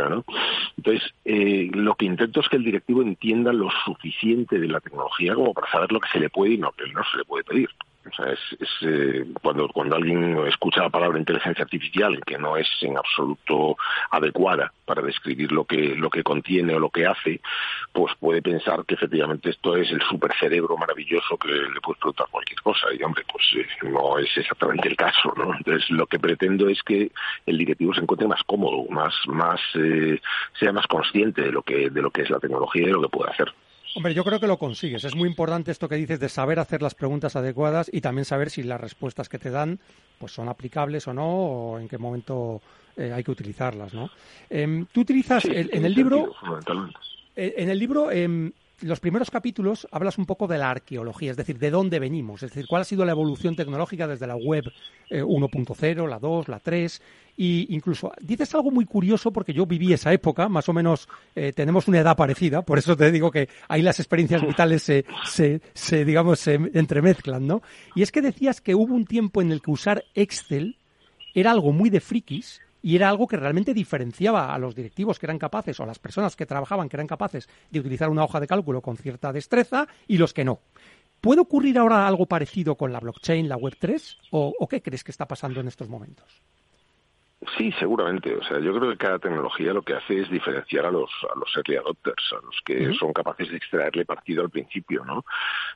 Entonces, 0.76 1.14
eh, 1.24 1.70
lo 1.72 1.94
que 1.94 2.06
intento 2.06 2.40
es 2.40 2.48
que 2.48 2.56
el 2.56 2.64
directivo 2.64 3.02
entienda 3.02 3.52
lo 3.52 3.68
suficiente 3.84 4.58
de 4.58 4.68
la 4.68 4.80
tecnología 4.80 5.34
como 5.34 5.52
para 5.52 5.70
saber 5.70 5.92
lo 5.92 6.00
que 6.00 6.08
se 6.10 6.20
le 6.20 6.30
puede 6.30 6.54
y 6.54 6.58
no 6.58 6.72
que 6.72 6.90
no 6.92 7.02
se 7.10 7.18
le 7.18 7.24
puede 7.24 7.44
pedir. 7.44 7.68
O 8.04 8.14
sea, 8.14 8.32
es, 8.32 8.40
es 8.60 8.68
eh, 8.82 9.24
cuando, 9.40 9.68
cuando 9.68 9.96
alguien 9.96 10.38
escucha 10.46 10.82
la 10.82 10.90
palabra 10.90 11.18
inteligencia 11.18 11.64
artificial, 11.64 12.20
que 12.24 12.38
no 12.38 12.56
es 12.56 12.68
en 12.80 12.96
absoluto 12.96 13.76
adecuada 14.10 14.72
para 14.84 15.02
describir 15.02 15.52
lo 15.52 15.64
que, 15.64 15.94
lo 15.94 16.10
que 16.10 16.22
contiene 16.22 16.74
o 16.74 16.80
lo 16.80 16.90
que 16.90 17.06
hace, 17.06 17.40
pues 17.92 18.12
puede 18.18 18.42
pensar 18.42 18.84
que 18.84 18.94
efectivamente 18.94 19.50
esto 19.50 19.76
es 19.76 19.90
el 19.90 20.02
supercerebro 20.02 20.76
maravilloso 20.76 21.36
que 21.36 21.48
le 21.48 21.80
puedes 21.80 22.00
preguntar 22.00 22.26
cualquier 22.30 22.60
cosa. 22.60 22.86
Y 22.92 23.02
hombre, 23.02 23.24
pues 23.30 23.44
eh, 23.56 23.66
no 23.88 24.18
es 24.18 24.36
exactamente 24.36 24.88
el 24.88 24.96
caso, 24.96 25.32
¿no? 25.36 25.54
Entonces, 25.54 25.88
lo 25.90 26.06
que 26.06 26.18
pretendo 26.18 26.68
es 26.68 26.82
que 26.82 27.10
el 27.46 27.58
directivo 27.58 27.94
se 27.94 28.00
encuentre 28.00 28.28
más 28.28 28.42
cómodo, 28.44 28.84
más, 28.90 29.14
más, 29.26 29.60
eh, 29.74 30.20
sea 30.58 30.72
más 30.72 30.86
consciente 30.86 31.42
de 31.42 31.52
lo 31.52 31.62
que, 31.62 31.90
de 31.90 32.02
lo 32.02 32.10
que 32.10 32.22
es 32.22 32.30
la 32.30 32.40
tecnología 32.40 32.82
y 32.82 32.86
de 32.86 32.92
lo 32.92 33.02
que 33.02 33.08
puede 33.08 33.30
hacer. 33.30 33.52
Hombre, 33.94 34.14
yo 34.14 34.24
creo 34.24 34.40
que 34.40 34.46
lo 34.46 34.58
consigues. 34.58 35.04
Es 35.04 35.14
muy 35.14 35.28
importante 35.28 35.70
esto 35.70 35.88
que 35.88 35.96
dices 35.96 36.18
de 36.18 36.28
saber 36.28 36.58
hacer 36.58 36.80
las 36.80 36.94
preguntas 36.94 37.36
adecuadas 37.36 37.90
y 37.92 38.00
también 38.00 38.24
saber 38.24 38.48
si 38.50 38.62
las 38.62 38.80
respuestas 38.80 39.28
que 39.28 39.38
te 39.38 39.50
dan 39.50 39.78
pues 40.18 40.32
son 40.32 40.48
aplicables 40.48 41.06
o 41.08 41.12
no 41.12 41.28
o 41.28 41.78
en 41.78 41.88
qué 41.88 41.98
momento 41.98 42.62
eh, 42.96 43.12
hay 43.12 43.22
que 43.22 43.30
utilizarlas, 43.30 43.92
¿no? 43.92 44.08
Em, 44.48 44.86
Tú 44.92 45.00
utilizas 45.02 45.42
Sí, 45.42 45.50
el- 45.50 45.56
en 45.58 45.70
tiene 45.70 45.86
el 45.88 45.94
libro, 45.94 46.34
eh, 47.36 47.54
en 47.56 47.68
el 47.70 47.78
libro, 47.78 48.10
em, 48.10 48.52
los 48.82 49.00
primeros 49.00 49.30
capítulos 49.30 49.88
hablas 49.90 50.18
un 50.18 50.26
poco 50.26 50.46
de 50.46 50.58
la 50.58 50.70
arqueología, 50.70 51.30
es 51.30 51.36
decir, 51.36 51.58
de 51.58 51.70
dónde 51.70 51.98
venimos, 51.98 52.42
es 52.42 52.50
decir, 52.50 52.66
cuál 52.68 52.82
ha 52.82 52.84
sido 52.84 53.04
la 53.04 53.12
evolución 53.12 53.56
tecnológica 53.56 54.06
desde 54.06 54.26
la 54.26 54.36
web 54.36 54.64
eh, 55.08 55.22
1.0, 55.22 56.08
la 56.08 56.18
2, 56.18 56.48
la 56.48 56.58
3, 56.58 57.02
y 57.36 57.74
incluso 57.74 58.12
dices 58.20 58.54
algo 58.54 58.70
muy 58.70 58.84
curioso 58.84 59.32
porque 59.32 59.52
yo 59.52 59.66
viví 59.66 59.92
esa 59.92 60.12
época, 60.12 60.48
más 60.48 60.68
o 60.68 60.72
menos 60.72 61.08
eh, 61.34 61.52
tenemos 61.52 61.88
una 61.88 62.00
edad 62.00 62.16
parecida, 62.16 62.62
por 62.62 62.78
eso 62.78 62.96
te 62.96 63.10
digo 63.10 63.30
que 63.30 63.48
ahí 63.68 63.82
las 63.82 64.00
experiencias 64.00 64.42
vitales 64.42 64.82
se, 64.82 65.04
se, 65.24 65.60
se, 65.72 66.04
digamos, 66.04 66.40
se 66.40 66.54
entremezclan, 66.54 67.46
¿no? 67.46 67.62
Y 67.94 68.02
es 68.02 68.12
que 68.12 68.20
decías 68.20 68.60
que 68.60 68.74
hubo 68.74 68.94
un 68.94 69.06
tiempo 69.06 69.40
en 69.40 69.52
el 69.52 69.62
que 69.62 69.70
usar 69.70 70.04
Excel 70.14 70.76
era 71.34 71.52
algo 71.52 71.72
muy 71.72 71.88
de 71.88 72.00
frikis 72.00 72.60
y 72.82 72.96
era 72.96 73.08
algo 73.08 73.26
que 73.26 73.36
realmente 73.36 73.72
diferenciaba 73.72 74.52
a 74.52 74.58
los 74.58 74.74
directivos 74.74 75.18
que 75.18 75.26
eran 75.26 75.38
capaces 75.38 75.78
o 75.78 75.84
a 75.84 75.86
las 75.86 75.98
personas 75.98 76.36
que 76.36 76.46
trabajaban 76.46 76.88
que 76.88 76.96
eran 76.96 77.06
capaces 77.06 77.48
de 77.70 77.80
utilizar 77.80 78.10
una 78.10 78.24
hoja 78.24 78.40
de 78.40 78.46
cálculo 78.46 78.82
con 78.82 78.96
cierta 78.96 79.32
destreza 79.32 79.86
y 80.08 80.18
los 80.18 80.34
que 80.34 80.44
no. 80.44 80.60
¿Puede 81.20 81.40
ocurrir 81.40 81.78
ahora 81.78 82.08
algo 82.08 82.26
parecido 82.26 82.76
con 82.76 82.92
la 82.92 82.98
blockchain, 82.98 83.48
la 83.48 83.56
Web3? 83.56 84.18
¿O, 84.32 84.52
o 84.58 84.68
qué 84.68 84.82
crees 84.82 85.04
que 85.04 85.12
está 85.12 85.28
pasando 85.28 85.60
en 85.60 85.68
estos 85.68 85.88
momentos? 85.88 86.42
Sí, 87.56 87.72
seguramente. 87.72 88.34
O 88.36 88.42
sea, 88.44 88.60
yo 88.60 88.72
creo 88.74 88.90
que 88.90 88.96
cada 88.96 89.18
tecnología 89.18 89.72
lo 89.72 89.82
que 89.82 89.94
hace 89.94 90.20
es 90.20 90.30
diferenciar 90.30 90.86
a 90.86 90.90
los 90.90 91.10
a 91.34 91.36
los 91.36 91.54
early 91.56 91.76
adopters, 91.76 92.32
a 92.32 92.44
los 92.46 92.60
que 92.64 92.94
son 92.94 93.12
capaces 93.12 93.50
de 93.50 93.56
extraerle 93.56 94.04
partido 94.04 94.42
al 94.42 94.50
principio, 94.50 95.04
¿no? 95.04 95.24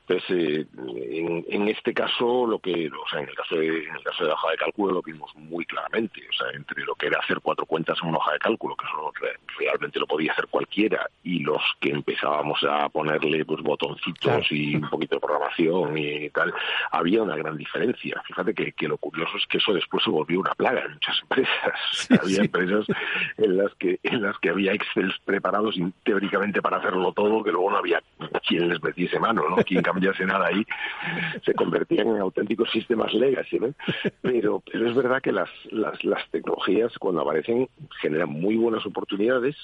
Entonces, 0.07 0.31
eh, 0.31 0.67
en, 1.11 1.45
en, 1.49 1.69
este 1.69 1.93
caso, 1.93 2.47
lo 2.47 2.61
que, 2.61 2.89
o 2.89 3.09
sea, 3.11 3.21
en 3.21 3.29
el 3.29 3.35
caso 3.35 3.57
de 3.57 3.67
en 3.67 3.97
el 3.97 4.03
caso 4.05 4.23
de 4.23 4.29
la 4.29 4.35
hoja 4.35 4.51
de 4.53 4.57
cálculo 4.59 4.95
lo 4.95 5.03
vimos 5.03 5.35
muy 5.35 5.65
claramente. 5.67 6.23
O 6.29 6.33
sea, 6.33 6.47
entre 6.55 6.85
lo 6.85 6.95
que 6.95 7.09
era 7.09 7.19
hacer 7.19 7.41
cuatro 7.43 7.67
cuentas 7.67 7.99
en 8.01 8.11
una 8.11 8.19
hoja 8.19 8.33
de 8.35 8.39
cálculo, 8.39 8.77
que 8.77 8.87
eso 8.87 9.13
realmente 9.59 9.99
lo 9.99 10.07
podía 10.07 10.33
hacer 10.33 10.47
cualquiera, 10.47 11.09
y 11.25 11.41
los 11.41 11.63
que 11.81 11.91
empezábamos 11.91 12.63
a 12.63 12.89
ponerle 12.91 13.45
pues 13.45 13.61
botoncitos 13.63 14.47
y 14.53 14.77
un 14.77 14.89
poquito 14.89 15.17
de 15.17 15.21
programación 15.21 15.99
y 15.99 16.31
tal, 16.31 16.55
había 16.93 17.23
una 17.23 17.37
gran 17.37 17.57
diferencia. 17.57 18.23
Fíjate 18.25 18.55
que, 18.55 18.73
que 18.73 18.87
lo 18.87 18.99
curioso 18.99 19.37
es 19.37 19.47
que 19.49 19.59
eso 19.59 19.73
después 19.73 20.05
se 20.05 20.11
volvió 20.11 20.39
una 20.39 20.55
plaga 20.55 20.85
en 20.85 20.93
muchas 20.93 21.21
empresas 21.23 21.56
había 22.23 22.41
empresas 22.41 22.87
en 23.37 23.57
las 23.57 23.75
que 23.75 23.99
en 24.03 24.23
las 24.23 24.39
que 24.39 24.51
había 24.51 24.73
Excel 24.73 25.13
preparados 25.25 25.77
teóricamente 26.05 26.63
para 26.63 26.79
hacerlo 26.79 27.13
todo, 27.13 27.43
que 27.43 27.53
luego 27.53 27.71
no 27.71 27.79
había 27.79 28.03
quien 28.47 28.69
les 28.69 28.83
metiese 28.83 29.19
mano, 29.19 29.49
¿no? 29.49 29.57
Quien 29.57 29.83
cambiase 29.83 30.25
nada 30.25 30.47
ahí, 30.47 30.65
se 31.45 31.55
convertían 31.55 32.09
en 32.09 32.21
auténticos 32.21 32.71
sistemas 32.71 33.13
legacy, 33.15 33.59
¿no? 33.59 33.75
Pero, 34.23 34.63
pero 34.71 34.89
es 34.89 34.95
verdad 34.95 35.21
que 35.21 35.33
las, 35.33 35.51
las, 35.71 36.03
las 36.05 36.29
tecnologías 36.31 36.97
cuando 36.99 37.23
aparecen 37.23 37.69
generan 38.01 38.31
muy 38.31 38.57
buenas 38.57 38.85
oportunidades 38.87 39.57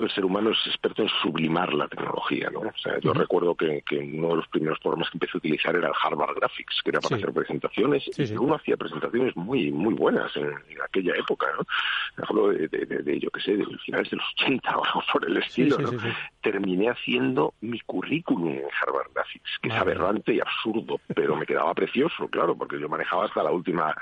el 0.00 0.10
ser 0.10 0.24
humano 0.24 0.50
es 0.50 0.58
experto 0.66 1.02
en 1.02 1.08
sublimar 1.22 1.72
la 1.72 1.86
tecnología, 1.86 2.50
¿no? 2.50 2.60
O 2.60 2.78
sea, 2.82 2.98
yo 3.00 3.12
recuerdo 3.12 3.54
que, 3.54 3.82
que, 3.82 3.98
uno 3.98 4.30
de 4.30 4.36
los 4.36 4.48
primeros 4.48 4.78
programas 4.80 5.08
que 5.10 5.16
empecé 5.16 5.32
a 5.34 5.38
utilizar 5.38 5.76
era 5.76 5.88
el 5.88 5.94
Harvard 6.02 6.34
Graphics, 6.34 6.80
que 6.82 6.90
era 6.90 7.00
para 7.00 7.16
hacer 7.16 7.32
presentaciones, 7.32 8.04
y 8.18 8.36
uno 8.36 8.56
hacía 8.56 8.76
presentaciones 8.76 9.36
muy 9.36 9.70
muy 9.70 9.94
buenas 9.94 10.34
en, 10.36 10.52
aquella 10.84 11.14
época, 11.14 11.46
¿no? 11.56 12.24
Hablo 12.28 12.48
de, 12.48 12.68
de, 12.68 12.86
de, 12.86 13.20
yo 13.20 13.30
qué 13.30 13.40
sé, 13.40 13.56
de 13.56 13.64
finales 13.84 14.10
de 14.10 14.16
los 14.16 14.26
80 14.40 14.76
o 14.76 14.84
algo 14.84 15.02
por 15.12 15.28
el 15.28 15.36
estilo, 15.36 15.78
¿no? 15.78 15.92
Terminé 16.42 16.90
haciendo 16.90 17.54
mi 17.60 17.80
currículum 17.80 18.48
en 18.48 18.64
Harvard 18.80 19.12
Graphics, 19.14 19.58
que 19.62 19.68
es 19.68 19.74
aberrante 19.74 20.34
y 20.34 20.40
absurdo, 20.40 21.00
pero 21.14 21.36
me 21.36 21.46
quedaba 21.46 21.72
precioso, 21.74 22.28
claro, 22.28 22.56
porque 22.56 22.80
yo 22.80 22.88
manejaba 22.88 23.26
hasta 23.26 23.42
la 23.42 23.52
última 23.52 23.94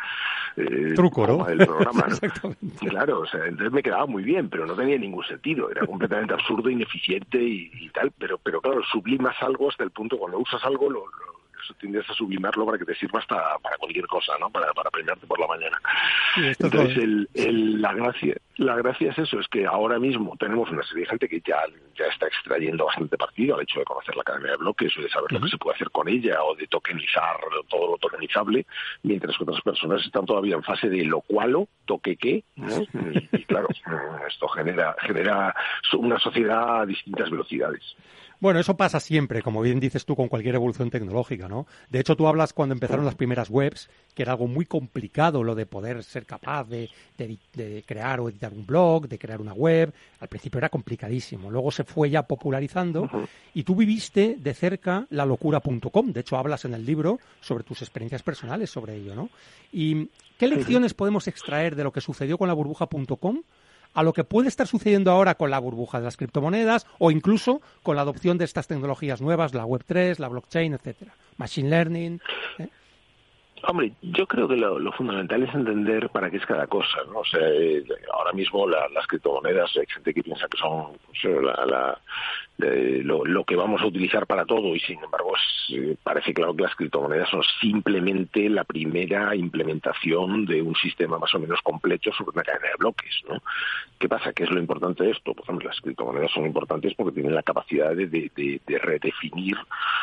eh, 0.57 0.93
truco, 0.95 1.27
¿no? 1.27 1.45
del 1.45 1.59
programa, 1.59 2.07
¿no? 2.09 2.55
Claro, 2.93 3.21
o 3.21 3.27
sea, 3.27 3.45
entonces 3.47 3.73
me 3.73 3.83
quedaba 3.83 4.07
muy 4.07 4.23
bien, 4.23 4.49
pero 4.49 4.67
no 4.67 4.75
tenía 4.75 4.99
ningún 4.99 5.25
sentido, 5.25 5.71
era 5.71 5.82
completamente 5.87 6.35
absurdo, 6.35 6.71
ineficiente 6.71 7.43
y, 7.43 7.71
y, 7.75 7.89
tal, 7.91 8.13
pero, 8.19 8.39
pero 8.39 8.61
claro, 8.61 8.83
sublimas 8.85 9.37
algo 9.43 9.71
hasta 9.71 9.85
el 9.85 9.91
punto 9.91 10.19
cuando 10.19 10.39
usas 10.39 10.63
algo 10.65 10.91
lo, 10.91 11.07
lo 11.07 11.42
tiendes 11.79 12.09
a 12.09 12.15
sublimarlo 12.15 12.67
para 12.67 12.79
que 12.79 12.85
te 12.85 12.95
sirva 12.95 13.21
hasta 13.21 13.59
para 13.59 13.77
cualquier 13.77 14.07
cosa, 14.07 14.33
¿no? 14.39 14.51
Para, 14.51 14.73
para 14.73 14.91
premiarte 14.91 15.27
por 15.27 15.39
la 15.39 15.47
mañana. 15.47 15.79
Entonces, 16.37 16.97
el, 16.97 17.29
el, 17.35 17.81
la 17.81 17.93
gracia 17.95 18.37
la 18.57 18.77
gracia 18.77 19.11
es 19.11 19.19
eso, 19.19 19.41
es 19.41 19.49
que 19.49 19.67
ahora 19.67 19.99
mismo 19.99 20.37
tenemos 20.39 20.71
una 20.71 20.83
serie 20.83 21.05
de 21.05 21.11
gente 21.11 21.29
que 21.29 21.41
ya, 21.41 21.57
ya 21.99 22.07
está 22.07 22.27
extrayendo 22.27 22.85
bastante 22.85 23.17
partido 23.17 23.57
al 23.57 23.63
hecho 23.63 23.81
de 23.81 23.85
conocer 23.85 24.15
la 24.17 24.25
cadena 24.25 24.51
de 24.51 24.57
bloques 24.57 24.97
o 24.97 25.03
de 25.03 25.09
saber 25.09 25.33
lo 25.33 25.41
que 25.41 25.49
se 25.49 25.59
puede 25.59 25.77
hacer 25.77 25.91
con 25.91 26.09
ella 26.09 26.43
o 26.43 26.55
de 26.55 26.67
tokenizar 26.67 27.37
todo 27.69 27.93
lo 27.93 27.99
tokenizable, 27.99 28.67
mientras 29.03 29.37
que 29.37 29.45
otras 29.45 29.61
personas 29.63 30.05
están 30.05 30.27
todavía 30.27 30.57
en 30.57 30.63
fase 30.63 30.89
de 30.89 31.05
lo 31.05 31.21
cual, 31.23 31.57
toque 31.87 32.17
qué, 32.17 32.45
¿no? 32.57 32.83
y, 32.83 33.29
y 33.33 33.45
claro, 33.45 33.69
esto 34.29 34.49
genera, 34.49 34.97
genera 35.01 35.55
una 35.95 36.19
sociedad 36.19 36.83
a 36.83 36.87
distintas 36.87 37.31
velocidades. 37.31 37.97
Bueno, 38.43 38.59
eso 38.59 38.77
pasa 38.77 38.99
siempre, 38.99 39.41
como 39.41 39.63
bien 39.63 39.79
dices 39.79 40.05
tú, 40.05 40.17
con 40.17 40.27
cualquier 40.27 40.57
evolución 40.57 40.91
tecnológica, 40.91 41.47
¿no? 41.47 41.69
De 41.91 42.01
hecho, 42.01 42.17
tú 42.17 42.27
hablas 42.27 42.53
cuando 42.53 42.73
empezaron 42.73 43.05
las 43.05 43.15
primeras 43.15 43.49
webs, 43.51 43.89
que 44.17 44.23
era 44.23 44.33
algo 44.33 44.49
muy 44.49 44.67
complicado 44.67 45.45
lo 45.45 45.55
de 45.55 45.65
poder 45.65 46.03
ser 46.03 46.27
capaz 46.27 46.65
de, 46.65 46.91
de, 47.17 47.39
de, 47.55 47.85
crear 47.87 48.19
o 48.19 48.29
editar 48.29 48.53
un 48.53 48.67
blog, 48.67 49.07
de 49.07 49.17
crear 49.17 49.41
una 49.41 49.53
web. 49.53 49.95
Al 50.19 50.27
principio 50.27 50.59
era 50.59 50.71
complicadísimo. 50.71 51.53
Luego 51.53 51.71
se 51.71 51.85
fue 51.85 52.11
ya 52.11 52.25
popularizando 52.25 53.03
uh 53.03 53.07
-huh. 53.07 53.29
y 53.55 53.63
tú 53.63 53.77
viviste 53.77 54.35
de 54.37 54.55
cerca 54.55 55.07
la 55.11 55.25
locura.com. 55.25 56.13
De 56.13 56.23
hecho, 56.23 56.37
hablas 56.37 56.65
en 56.65 56.75
el 56.75 56.85
libro 56.85 57.21
sobre 57.41 57.63
tus 57.63 57.81
experiencias 57.83 58.25
personales 58.25 58.71
sobre 58.71 58.97
ello, 58.97 59.15
¿no? 59.15 59.31
¿Y 59.73 60.09
qué 60.37 60.49
lecciones 60.49 60.95
podemos 60.95 61.29
extraer 61.29 61.77
de 61.77 61.85
lo 61.85 61.93
que 61.93 62.01
sucedió 62.01 62.37
con 62.39 62.49
la 62.49 62.55
burbuja.com? 62.55 63.43
A 63.95 64.03
lo 64.03 64.13
que 64.13 64.25
puede 64.25 64.49
estar 64.49 64.67
sucediendo 64.67 65.11
ahora 65.11 65.35
con 65.35 65.51
la 65.51 65.59
burbuja 65.59 65.99
de 65.99 66.05
las 66.05 66.17
criptomonedas 66.17 66.87
o 66.99 67.11
incluso 67.11 67.61
con 67.83 67.97
la 67.97 68.03
adopción 68.03 68.39
de 68.39 68.45
estas 68.45 68.67
tecnologías 68.67 69.21
nuevas, 69.21 69.55
la 69.55 69.65
Web3, 69.65 70.19
la 70.19 70.29
blockchain, 70.29 70.75
etcétera, 70.75 71.15
machine 71.37 71.71
learning. 71.71 72.21
¿eh? 72.59 72.69
Hombre, 73.65 73.93
yo 74.03 74.27
creo 74.27 74.49
que 74.49 74.57
lo, 74.57 74.93
fundamental 74.93 75.43
es 75.45 75.55
entender 75.55 76.09
para 76.11 76.31
qué 76.31 76.39
es 76.39 76.47
cada 76.47 76.67
cosa, 76.67 76.99
¿no? 77.09 77.21
O 77.21 77.25
sea, 77.25 77.49
eh, 77.49 77.85
ahora 78.13 78.33
mismo 78.33 78.67
la, 78.67 78.89
las 78.89 79.07
criptomonedas, 79.07 79.71
hay 79.77 79.87
gente 79.87 80.13
que 80.13 80.23
piensa 80.23 80.49
que 80.49 80.59
son 80.59 80.99
pues, 81.07 81.43
la, 81.43 81.97
de 82.59 83.03
lo, 83.03 83.25
lo, 83.25 83.45
que 83.45 83.57
vamos 83.57 83.81
a 83.81 83.87
utilizar 83.87 84.27
para 84.27 84.45
todo 84.45 84.75
y 84.75 84.81
sin 84.81 85.03
embargo 85.03 85.33
es, 85.37 85.75
eh, 85.75 85.97
parece 86.03 86.35
claro 86.35 86.55
que 86.55 86.63
las 86.63 86.75
criptomonedas 86.75 87.29
son 87.31 87.43
simplemente 87.61 88.49
la 88.49 88.65
primera 88.65 89.35
implementación 89.35 90.45
de 90.45 90.63
un 90.63 90.75
sistema 90.77 91.19
más 91.19 91.35
o 91.35 91.39
menos 91.39 91.61
completo 91.63 92.13
sobre 92.13 92.33
una 92.35 92.43
cadena 92.43 92.69
de 92.69 92.77
bloques, 92.79 93.21
¿no? 93.29 93.43
¿Qué 93.99 94.09
pasa? 94.09 94.33
¿Qué 94.33 94.45
es 94.45 94.51
lo 94.51 94.61
importante 94.61 95.05
de 95.05 95.11
esto? 95.13 95.35
Por 95.35 95.45
ejemplo, 95.45 95.69
las 95.69 95.81
criptomonedas 95.81 96.31
son 96.33 96.45
importantes 96.45 96.95
porque 96.95 97.13
tienen 97.13 97.35
la 97.35 97.43
capacidad 97.43 97.95
de, 97.95 98.07
de, 98.07 98.31
de, 98.35 98.61
de 98.67 98.79
redefinir 98.79 99.57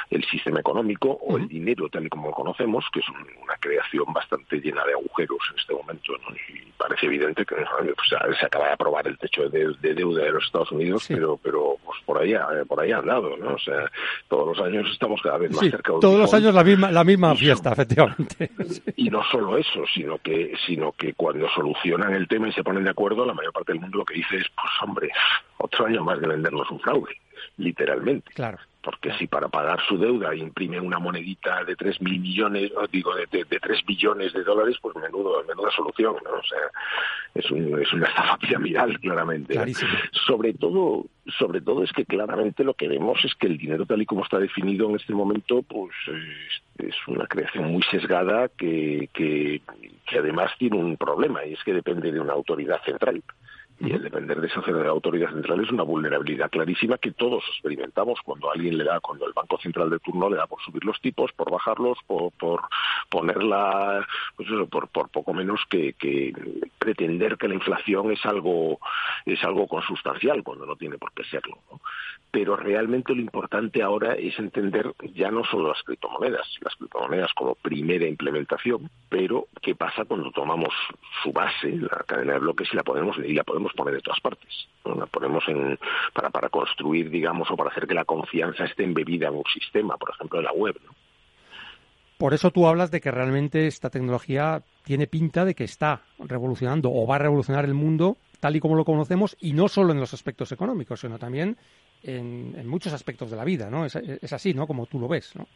el 0.10 0.24
sistema 0.26 0.60
económico 0.60 1.10
o 1.22 1.38
el 1.38 1.48
dinero 1.48 1.90
tal 1.90 2.06
y 2.06 2.10
como 2.10 2.30
lo 2.30 2.34
conocemos, 2.34 2.86
que 2.92 3.00
es 3.00 3.10
un, 3.10 3.18
una 3.44 3.56
creación 3.60 4.06
bastante 4.14 4.60
llena 4.60 4.86
de 4.86 4.94
agujeros 4.94 5.40
en 5.52 5.60
este 5.60 5.74
momento, 5.74 6.14
¿no? 6.18 6.36
Y 6.36 6.72
parece 6.78 7.06
evidente 7.08 7.46
que 7.46 7.56
pues, 7.56 8.38
se 8.40 8.46
acaba 8.46 8.68
de 8.68 8.74
aprobar 8.74 9.08
el 9.08 9.18
techo 9.18 9.50
de, 9.50 9.74
deuda 9.82 10.24
de 10.24 10.32
los 10.32 10.46
Estados 10.46 10.72
Unidos, 10.72 11.04
sí. 11.04 11.14
pero, 11.14 11.38
pero 11.38 11.76
pues 11.84 12.00
por 12.06 12.22
ahí 12.22 12.34
eh, 12.40 12.66
por 12.66 12.82
ahí 12.82 12.92
han 12.92 13.06
dado, 13.06 13.36
¿no? 13.38 13.56
O 13.56 13.60
sea, 13.60 13.90
todos 14.28 14.58
los 14.58 14.66
años 14.66 14.88
estamos 14.92 15.22
cada 15.22 15.38
vez 15.38 15.52
más 15.52 15.60
sí, 15.60 15.70
cerca 15.70 15.94
de 15.94 16.00
todos 16.00 16.20
los 16.20 16.34
años 16.34 16.54
la 16.54 16.64
misma 16.64 16.92
la 16.92 17.04
misma 17.04 17.36
fiesta, 17.36 17.72
efectivamente. 17.72 18.52
Y 18.96 19.10
no 19.10 19.24
solo 19.32 19.58
eso, 19.58 19.84
sino 19.94 20.18
que 20.20 20.54
sino 20.66 20.92
que 20.94 21.14
cuando 21.14 21.48
solucionan 21.50 22.14
el 22.14 22.28
tema 22.28 22.48
y 22.48 22.54
se 22.54 22.64
ponen 22.64 22.84
de 22.84 22.92
acuerdo, 22.92 23.26
la 23.26 23.34
mayor 23.34 23.54
parte 23.54 23.72
del 23.72 23.82
mundo 23.82 24.00
lo 24.00 24.06
que 24.06 24.16
dice 24.16 24.38
es, 24.38 24.48
pues 24.56 24.72
hombre, 24.82 25.10
otro 25.58 25.86
año 25.86 26.04
más 26.04 26.20
de 26.20 26.28
vendernos 26.28 26.70
un 26.72 26.80
fraude, 26.80 27.16
literalmente. 27.58 28.32
Claro 28.34 28.58
porque 28.82 29.12
si 29.14 29.28
para 29.28 29.50
pagar 29.50 29.80
su 29.88 29.98
deuda 29.98 30.34
imprime 30.36 30.80
una 30.80 31.00
monedita 31.00 31.64
de 31.66 31.76
tres 31.76 32.02
mil 32.02 32.20
millones, 32.20 32.72
digo, 32.92 33.14
de, 33.16 33.26
de, 33.28 33.44
de 33.44 33.60
tres 33.60 33.84
billones 33.86 34.32
de 34.34 34.44
dólares, 34.44 34.78
pues 34.82 34.96
menudo, 34.96 35.44
menuda 35.48 35.70
solución, 35.72 36.16
¿no? 36.24 36.32
O 36.32 36.44
sea, 36.44 36.60
es, 37.36 37.52
un, 37.52 37.82
es 37.82 37.92
una 37.94 38.08
estafa 38.08 38.38
piramidal, 38.38 39.00
claramente. 39.00 39.54
Clarísimo. 39.54 39.92
Sobre 40.26 40.54
todo, 40.54 41.06
sobre 41.38 41.62
todo 41.62 41.84
es 41.84 41.92
que 41.92 42.06
claramente 42.06 42.64
lo 42.64 42.74
que 42.74 42.88
vemos 42.88 43.24
es 43.26 43.36
que 43.36 43.48
el 43.48 43.58
dinero 43.58 43.86
tal 43.86 44.02
y 44.02 44.06
como 44.06 44.24
está 44.24 44.40
definido 44.40 44.90
en 44.90 44.96
este 44.96 45.14
momento, 45.14 45.62
pues 45.64 45.92
es, 46.08 46.88
es 46.88 46.96
una 47.08 47.28
creación 47.28 47.72
muy 47.72 47.84
sesgada 47.84 48.48
que, 48.48 49.10
que, 49.14 49.62
que 50.08 50.18
además 50.18 50.52
tiene 50.58 50.78
un 50.78 50.96
problema, 50.96 51.46
y 51.46 51.54
es 51.54 51.64
que 51.64 51.74
depende 51.74 52.12
de 52.12 52.20
una 52.20 52.34
autoridad 52.34 52.82
central. 52.84 53.22
Y 53.82 53.94
el 53.94 54.04
depender 54.04 54.42
de 54.42 54.48
esa 54.48 54.60
autoridad 54.90 55.32
central 55.32 55.64
es 55.64 55.72
una 55.72 55.84
vulnerabilidad 55.84 56.50
clarísima 56.50 56.98
que 56.98 57.12
todos 57.12 57.44
experimentamos 57.54 58.20
cuando 58.26 58.52
alguien 58.52 58.78
le 58.78 58.84
da, 58.84 59.00
cuando 59.00 59.26
el 59.26 59.32
Banco 59.32 59.58
Central 59.62 59.90
de 59.90 60.00
turno 60.00 60.30
le 60.30 60.36
da 60.36 60.48
por 60.48 60.62
subir 60.62 60.84
los 60.84 61.00
tipos, 61.00 61.32
por 61.32 61.50
bajarlos, 61.50 61.98
por, 62.06 62.34
por 62.34 62.62
ponerla, 63.10 64.06
pues 64.36 64.50
eso, 64.50 64.68
por, 64.68 64.90
por 64.90 65.10
poco 65.10 65.34
menos 65.34 65.62
que, 65.70 65.96
pretender 66.78 67.38
que 67.38 67.48
la 67.48 67.56
inflación 67.56 68.12
es 68.12 68.26
algo, 68.26 68.80
es 69.26 69.42
algo 69.46 69.66
consustancial 69.68 70.44
cuando 70.44 70.66
no 70.66 70.76
tiene 70.76 70.98
por 70.98 71.14
qué 71.14 71.24
serlo. 71.24 71.58
Pero 72.32 72.58
realmente 72.58 73.16
lo 73.16 73.22
importante 73.22 73.82
ahora 73.82 74.14
es 74.14 74.38
entender 74.38 74.94
ya 75.16 75.32
no 75.32 75.44
solo 75.46 75.70
las 75.70 75.82
criptomonedas, 75.84 76.48
las 76.62 76.76
criptomonedas 76.76 77.34
como 77.34 77.56
primera 77.56 78.08
implementación, 78.08 78.90
pero 79.08 79.48
qué 79.62 79.74
pasa 79.74 80.06
cuando 80.06 80.32
tomamos 80.32 80.74
su 81.24 81.32
base, 81.32 81.78
la 81.78 82.04
cadena 82.06 82.34
de 82.34 82.40
bloques, 82.40 82.70
y 82.72 82.76
la 82.76 82.84
podemos, 82.84 83.18
y 83.18 83.34
la 83.34 83.44
podemos 83.44 83.69
poner 83.74 83.96
de 83.96 84.02
todas 84.02 84.20
partes. 84.20 84.68
La 84.86 85.06
ponemos 85.06 85.44
en, 85.48 85.78
para, 86.14 86.30
para 86.30 86.50
construir, 86.50 87.10
digamos, 87.10 87.50
o 87.52 87.56
para 87.56 87.70
hacer 87.70 87.88
que 87.88 87.94
la 87.94 88.06
confianza 88.06 88.66
esté 88.66 88.84
embebida 88.84 89.28
en 89.28 89.36
un 89.36 89.44
sistema, 89.54 89.98
por 89.98 90.12
ejemplo, 90.12 90.40
en 90.40 90.46
la 90.46 90.54
web. 90.54 90.76
Por 92.18 92.34
eso 92.34 92.52
tú 92.52 92.68
hablas 92.68 92.92
de 92.92 93.00
que 93.00 93.12
realmente 93.12 93.68
esta 93.68 93.90
tecnología 93.90 94.62
tiene 94.84 95.08
pinta 95.08 95.46
de 95.46 95.56
que 95.56 95.64
está 95.64 96.02
revolucionando 96.20 96.92
o 96.92 97.08
va 97.08 97.16
a 97.16 97.20
revolucionar 97.20 97.64
el 97.64 97.74
mundo 97.74 98.18
tal 98.40 98.56
y 98.56 98.60
como 98.60 98.76
lo 98.76 98.86
conocemos 98.86 99.38
y 99.40 99.54
no 99.54 99.68
solo 99.68 99.94
en 99.94 100.00
los 100.00 100.14
aspectos 100.14 100.52
económicos, 100.52 101.00
sino 101.00 101.18
también 101.20 101.58
en, 102.04 102.56
en 102.58 102.68
muchos 102.68 102.94
aspectos 102.94 103.30
de 103.30 103.38
la 103.38 103.46
vida, 103.46 103.70
¿no? 103.70 103.86
Es, 103.86 103.96
es, 103.96 104.34
así, 104.34 104.54
¿no? 104.54 104.68
Como 104.68 104.86
tú 104.86 105.00
lo 105.00 105.08
ves, 105.08 105.36
¿no? 105.36 105.48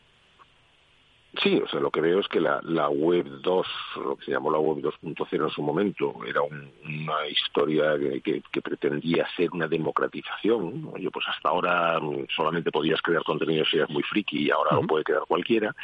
Sí, 1.42 1.60
o 1.60 1.68
sea, 1.68 1.80
lo 1.80 1.90
que 1.90 2.00
veo 2.00 2.20
es 2.20 2.28
que 2.28 2.40
la, 2.40 2.60
la 2.64 2.90
web 2.90 3.26
2, 3.26 3.68
lo 4.06 4.16
que 4.16 4.26
se 4.26 4.32
llamó 4.32 4.52
la 4.52 4.60
web 4.60 4.78
2.0 4.78 5.44
en 5.44 5.50
su 5.50 5.64
momento, 5.64 6.14
era 6.28 6.42
una 6.44 7.28
historia 7.28 7.98
que, 8.24 8.42
que, 8.52 8.62
pretendía 8.62 9.28
ser 9.36 9.50
una 9.52 9.68
democratización. 9.68 10.94
Yo, 11.00 11.10
pues 11.10 11.26
hasta 11.28 11.50
ahora 11.50 12.00
mm, 12.00 12.28
solamente 12.36 12.72
podías 12.72 13.02
crear 13.02 13.24
contenido 13.24 13.66
si 13.66 13.78
eras 13.78 13.90
muy 13.90 14.04
friki 14.04 14.44
y 14.44 14.52
ahora 14.52 14.76
lo 14.76 14.84
puede 14.84 15.04
crear 15.04 15.24
cualquiera, 15.28 15.76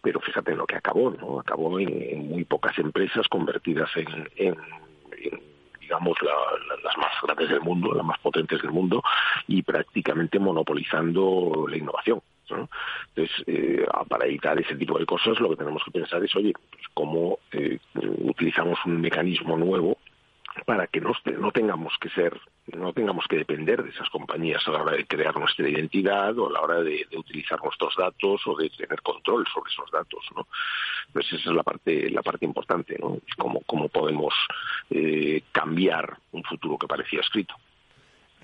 pero 0.00 0.20
fíjate 0.20 0.52
en 0.52 0.58
lo 0.58 0.66
que 0.66 0.76
acabó, 0.76 1.10
¿no? 1.10 1.40
Acabó 1.40 1.78
en, 1.78 2.30
muy 2.30 2.44
pocas 2.44 2.78
empresas 2.78 3.28
convertidas 3.28 3.90
en, 3.96 4.30
en, 4.36 4.56
digamos, 5.80 6.16
las 6.82 6.96
más 6.96 7.12
grandes 7.22 7.50
del 7.50 7.60
mundo, 7.60 7.92
las 7.92 8.06
más 8.06 8.18
potentes 8.20 8.62
del 8.62 8.72
mundo, 8.72 9.02
y 9.48 9.62
prácticamente 9.62 10.38
monopolizando 10.38 11.66
la 11.68 11.76
innovación. 11.76 12.22
Entonces, 12.50 13.44
eh, 13.46 13.86
para 14.08 14.26
evitar 14.26 14.58
ese 14.58 14.76
tipo 14.76 14.98
de 14.98 15.06
cosas, 15.06 15.40
lo 15.40 15.50
que 15.50 15.56
tenemos 15.56 15.82
que 15.84 15.90
pensar 15.90 16.22
es, 16.24 16.34
oye, 16.36 16.52
pues, 16.70 16.82
cómo 16.92 17.38
eh, 17.52 17.78
utilizamos 17.94 18.78
un 18.84 19.00
mecanismo 19.00 19.56
nuevo 19.56 19.98
para 20.66 20.86
que 20.86 21.00
no, 21.00 21.12
no 21.38 21.50
tengamos 21.50 21.92
que 22.00 22.08
ser, 22.10 22.40
no 22.72 22.92
tengamos 22.92 23.26
que 23.28 23.36
depender 23.36 23.82
de 23.82 23.90
esas 23.90 24.08
compañías 24.10 24.66
a 24.66 24.70
la 24.70 24.82
hora 24.82 24.96
de 24.96 25.06
crear 25.06 25.36
nuestra 25.36 25.68
identidad 25.68 26.38
o 26.38 26.48
a 26.48 26.52
la 26.52 26.60
hora 26.60 26.82
de, 26.82 27.06
utilizar 27.16 27.60
nuestros 27.62 27.94
datos 27.96 28.40
o 28.46 28.56
de 28.56 28.70
tener 28.70 29.02
control 29.02 29.46
sobre 29.52 29.72
esos 29.72 29.90
datos, 29.90 30.24
¿no? 30.34 30.46
Entonces 31.08 31.40
esa 31.40 31.50
es 31.50 31.56
la 31.56 31.62
parte, 31.62 32.10
la 32.10 32.22
parte 32.22 32.44
importante, 32.44 32.96
¿no? 33.00 33.18
Cómo, 33.36 33.60
cómo 33.66 33.88
podemos 33.88 34.32
eh, 34.90 35.42
cambiar 35.50 36.16
un 36.32 36.44
futuro 36.44 36.78
que 36.78 36.86
parecía 36.86 37.20
escrito. 37.20 37.54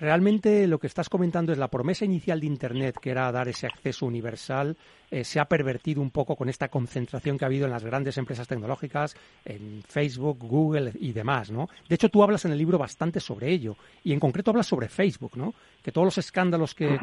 Realmente 0.01 0.65
lo 0.65 0.79
que 0.79 0.87
estás 0.87 1.09
comentando 1.09 1.51
es 1.51 1.59
la 1.59 1.67
promesa 1.67 2.05
inicial 2.05 2.39
de 2.39 2.47
Internet, 2.47 2.97
que 2.99 3.11
era 3.11 3.31
dar 3.31 3.47
ese 3.47 3.67
acceso 3.67 4.07
universal, 4.07 4.75
eh, 5.11 5.23
se 5.23 5.39
ha 5.39 5.45
pervertido 5.45 6.01
un 6.01 6.09
poco 6.09 6.35
con 6.35 6.49
esta 6.49 6.69
concentración 6.69 7.37
que 7.37 7.45
ha 7.45 7.47
habido 7.47 7.65
en 7.65 7.71
las 7.71 7.83
grandes 7.83 8.17
empresas 8.17 8.47
tecnológicas, 8.47 9.15
en 9.45 9.83
Facebook, 9.87 10.39
Google 10.39 10.93
y 10.99 11.13
demás, 11.13 11.51
¿no? 11.51 11.69
De 11.87 11.93
hecho, 11.93 12.09
tú 12.09 12.23
hablas 12.23 12.45
en 12.45 12.51
el 12.51 12.57
libro 12.57 12.79
bastante 12.79 13.19
sobre 13.19 13.51
ello, 13.51 13.77
y 14.03 14.11
en 14.11 14.19
concreto 14.19 14.49
hablas 14.49 14.65
sobre 14.65 14.89
Facebook, 14.89 15.33
¿no? 15.37 15.53
Que 15.83 15.91
todos 15.91 16.05
los 16.05 16.17
escándalos 16.17 16.73
que, 16.73 16.97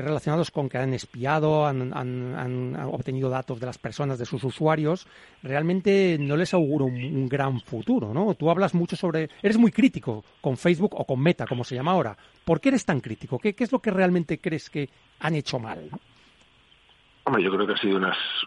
relacionados 0.00 0.50
con 0.50 0.68
que 0.68 0.78
han 0.78 0.94
espiado, 0.94 1.66
han, 1.66 2.76
obtenido 2.92 3.28
datos 3.28 3.60
de 3.60 3.66
las 3.66 3.78
personas, 3.78 4.18
de 4.18 4.26
sus 4.26 4.42
usuarios, 4.44 5.06
realmente 5.42 6.16
no 6.18 6.36
les 6.36 6.54
auguro 6.54 6.86
un, 6.86 7.28
gran 7.28 7.60
futuro, 7.60 8.14
¿no? 8.14 8.34
Tú 8.34 8.50
hablas 8.50 8.74
mucho 8.74 8.96
sobre, 8.96 9.28
eres 9.42 9.58
muy 9.58 9.70
crítico 9.70 10.24
con 10.40 10.56
Facebook 10.56 10.94
o 10.96 11.04
con 11.04 11.20
Meta, 11.20 11.46
como 11.46 11.64
se 11.64 11.74
llama 11.74 11.92
ahora. 11.92 12.16
¿Por 12.44 12.60
qué 12.60 12.70
eres 12.70 12.84
tan 12.84 13.00
crítico? 13.00 13.38
¿Qué, 13.38 13.54
qué 13.54 13.64
es 13.64 13.72
lo 13.72 13.80
que 13.80 13.90
realmente 13.90 14.40
crees 14.40 14.70
que 14.70 14.88
han 15.20 15.34
hecho 15.34 15.58
mal? 15.58 15.90
Hombre, 17.32 17.44
yo 17.44 17.50
creo 17.50 17.66
que 17.66 17.72
ha 17.72 17.78
sido 17.78 17.98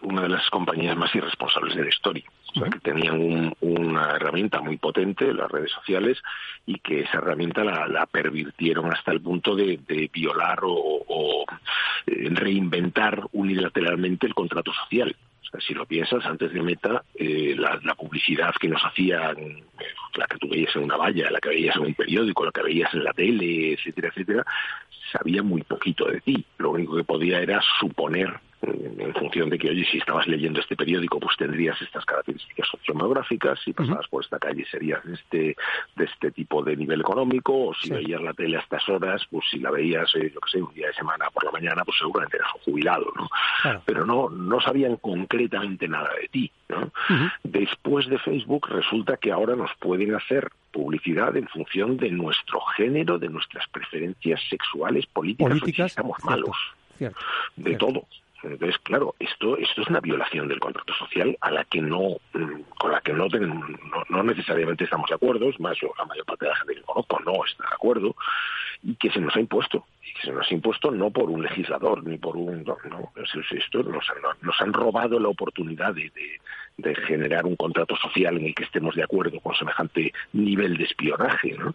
una 0.02 0.22
de 0.22 0.28
las 0.28 0.48
compañías 0.48 0.96
más 0.96 1.12
irresponsables 1.12 1.74
de 1.74 1.82
la 1.82 1.88
historia. 1.88 2.22
O 2.54 2.60
sea, 2.60 2.70
que 2.70 2.78
tenían 2.78 3.52
una 3.60 4.12
herramienta 4.12 4.60
muy 4.60 4.76
potente, 4.76 5.34
las 5.34 5.50
redes 5.50 5.72
sociales, 5.72 6.22
y 6.66 6.78
que 6.78 7.00
esa 7.00 7.18
herramienta 7.18 7.64
la, 7.64 8.06
pervirtieron 8.06 8.92
hasta 8.92 9.10
el 9.10 9.20
punto 9.20 9.56
de, 9.56 9.80
violar 10.12 10.60
o, 10.62 11.44
eh, 12.06 12.28
reinventar 12.30 13.24
unilateralmente 13.32 14.28
el 14.28 14.34
contrato 14.34 14.72
social. 14.72 15.16
O 15.42 15.50
sea, 15.50 15.60
si 15.66 15.74
lo 15.74 15.84
piensas, 15.84 16.24
antes 16.24 16.52
de 16.52 16.62
Meta, 16.62 17.02
eh, 17.16 17.56
la, 17.58 17.96
publicidad 17.96 18.54
que 18.54 18.68
nos 18.68 18.82
hacían, 18.84 19.36
eh, 19.36 19.64
la 20.14 20.28
que 20.28 20.38
tú 20.38 20.48
veías 20.48 20.76
en 20.76 20.84
una 20.84 20.96
valla, 20.96 21.28
la 21.32 21.40
que 21.40 21.48
veías 21.48 21.74
en 21.74 21.86
un 21.86 21.94
periódico, 21.94 22.44
la 22.44 22.52
que 22.52 22.62
veías 22.62 22.94
en 22.94 23.02
la 23.02 23.12
tele, 23.12 23.72
etcétera, 23.72 24.10
etcétera, 24.10 24.46
sabía 25.10 25.42
muy 25.42 25.62
poquito 25.62 26.04
de 26.04 26.20
ti. 26.20 26.44
Lo 26.58 26.70
único 26.70 26.94
que 26.94 27.02
podía 27.02 27.40
era 27.40 27.60
suponer 27.80 28.45
en 28.62 29.14
función 29.14 29.50
de 29.50 29.58
que, 29.58 29.70
oye, 29.70 29.84
si 29.90 29.98
estabas 29.98 30.26
leyendo 30.26 30.60
este 30.60 30.76
periódico, 30.76 31.20
pues 31.20 31.36
tendrías 31.36 31.80
estas 31.80 32.04
características 32.04 32.68
sociodemográficas, 32.68 33.60
si 33.62 33.72
pasabas 33.72 34.06
por 34.08 34.24
esta 34.24 34.38
calle 34.38 34.64
serías 34.70 35.04
de 35.04 35.14
este, 35.14 35.56
de 35.96 36.04
este 36.04 36.30
tipo 36.30 36.62
de 36.62 36.76
nivel 36.76 37.00
económico, 37.00 37.68
o 37.68 37.74
si 37.74 37.90
veías 37.90 38.22
la 38.22 38.32
tele 38.32 38.56
a 38.56 38.60
estas 38.60 38.88
horas, 38.88 39.22
pues 39.30 39.44
si 39.50 39.58
la 39.58 39.70
veías, 39.70 40.14
eh, 40.14 40.30
yo 40.32 40.40
qué 40.40 40.50
sé, 40.50 40.62
un 40.62 40.72
día 40.74 40.88
de 40.88 40.94
semana 40.94 41.28
por 41.30 41.44
la 41.44 41.50
mañana, 41.50 41.84
pues 41.84 41.98
seguramente 41.98 42.36
eras 42.36 42.50
un 42.54 42.60
jubilado, 42.62 43.12
¿no? 43.14 43.28
Pero 43.84 44.06
no, 44.06 44.30
no 44.30 44.60
sabían 44.60 44.96
concretamente 44.96 45.88
nada 45.88 46.10
de 46.20 46.28
ti, 46.28 46.50
¿no? 46.68 46.90
Después 47.42 48.08
de 48.08 48.18
Facebook 48.18 48.68
resulta 48.70 49.16
que 49.16 49.32
ahora 49.32 49.54
nos 49.54 49.70
pueden 49.78 50.14
hacer 50.14 50.50
publicidad 50.72 51.36
en 51.36 51.48
función 51.48 51.96
de 51.96 52.10
nuestro 52.10 52.60
género, 52.76 53.18
de 53.18 53.28
nuestras 53.28 53.66
preferencias 53.68 54.40
sexuales, 54.48 55.06
políticas, 55.06 55.48
políticas 55.48 55.86
estamos 55.92 56.22
malos. 56.24 56.56
de 57.56 57.76
todo. 57.76 58.06
Entonces, 58.52 58.78
claro, 58.82 59.14
esto, 59.18 59.56
esto 59.58 59.82
es 59.82 59.88
una 59.88 60.00
violación 60.00 60.48
del 60.48 60.60
contrato 60.60 60.92
social 60.94 61.36
a 61.40 61.50
la 61.50 61.64
que 61.64 61.80
no, 61.80 62.16
mm, 62.32 62.60
con 62.78 62.92
la 62.92 63.00
que 63.00 63.12
no, 63.12 63.26
no, 64.08 64.22
necesariamente 64.22 64.84
estamos 64.84 65.08
de 65.08 65.16
acuerdo, 65.16 65.48
es 65.48 65.58
más, 65.60 65.76
la 65.98 66.04
mayor 66.04 66.24
parte 66.24 66.44
de 66.44 66.50
la 66.50 66.56
gente 66.56 66.74
que 66.74 66.82
conozco 66.82 67.20
no 67.20 67.44
está 67.44 67.64
de 67.68 67.74
acuerdo, 67.74 68.16
y 68.82 68.94
que 68.96 69.10
se 69.10 69.20
nos 69.20 69.34
ha 69.36 69.40
impuesto, 69.40 69.84
y 70.02 70.14
que 70.14 70.26
se 70.26 70.32
nos 70.32 70.50
ha 70.50 70.54
impuesto 70.54 70.90
no 70.90 71.10
por 71.10 71.30
un 71.30 71.42
legislador 71.42 72.04
ni 72.04 72.18
por 72.18 72.36
un... 72.36 72.62
No, 72.64 72.76
no 72.84 73.12
esto 73.16 73.82
nos, 73.82 74.60
han 74.60 74.72
robado 74.72 75.18
la 75.18 75.28
oportunidad 75.28 75.94
de 75.94 76.10
generar 77.06 77.46
un 77.46 77.56
contrato 77.56 77.96
social 77.96 78.36
en 78.36 78.46
el 78.46 78.54
que 78.54 78.64
estemos 78.64 78.94
de 78.94 79.02
acuerdo 79.02 79.40
con 79.40 79.54
semejante 79.54 80.12
nivel 80.32 80.76
de 80.76 80.84
espionaje. 80.84 81.56
¿no? 81.58 81.74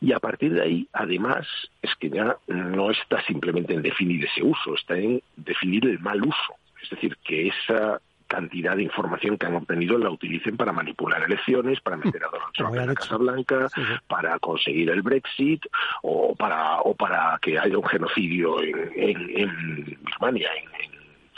Y 0.00 0.12
a 0.12 0.20
partir 0.20 0.52
de 0.52 0.62
ahí, 0.62 0.88
además, 0.92 1.46
es 1.82 1.94
que 1.96 2.10
ya 2.10 2.36
no 2.46 2.90
está 2.90 3.22
simplemente 3.24 3.74
en 3.74 3.82
definir 3.82 4.24
ese 4.24 4.42
uso, 4.42 4.74
está 4.74 4.96
en 4.96 5.22
definir 5.36 5.86
el 5.86 5.98
mal 6.00 6.22
uso. 6.22 6.54
Es 6.82 6.90
decir, 6.90 7.16
que 7.24 7.48
esa 7.48 8.00
cantidad 8.26 8.76
de 8.76 8.82
información 8.82 9.38
que 9.38 9.46
han 9.46 9.54
obtenido 9.54 9.96
la 9.98 10.10
utilicen 10.10 10.56
para 10.56 10.72
manipular 10.72 11.22
elecciones, 11.22 11.80
para 11.80 11.96
meter 11.96 12.22
a 12.24 12.30
Donald 12.30 12.52
Trump 12.54 12.76
en 12.76 12.86
la 12.86 12.94
Casa 12.94 13.16
Blanca, 13.16 13.68
para 14.08 14.38
conseguir 14.38 14.90
el 14.90 15.02
Brexit 15.02 15.64
o 16.02 16.34
para 16.34 16.80
o 16.80 16.94
para 16.94 17.38
que 17.40 17.58
haya 17.58 17.78
un 17.78 17.84
genocidio 17.84 18.60
en, 18.62 18.92
en, 18.96 19.38
en 19.38 19.98
Birmania, 20.04 20.50
en, 20.56 20.84
en 20.84 20.93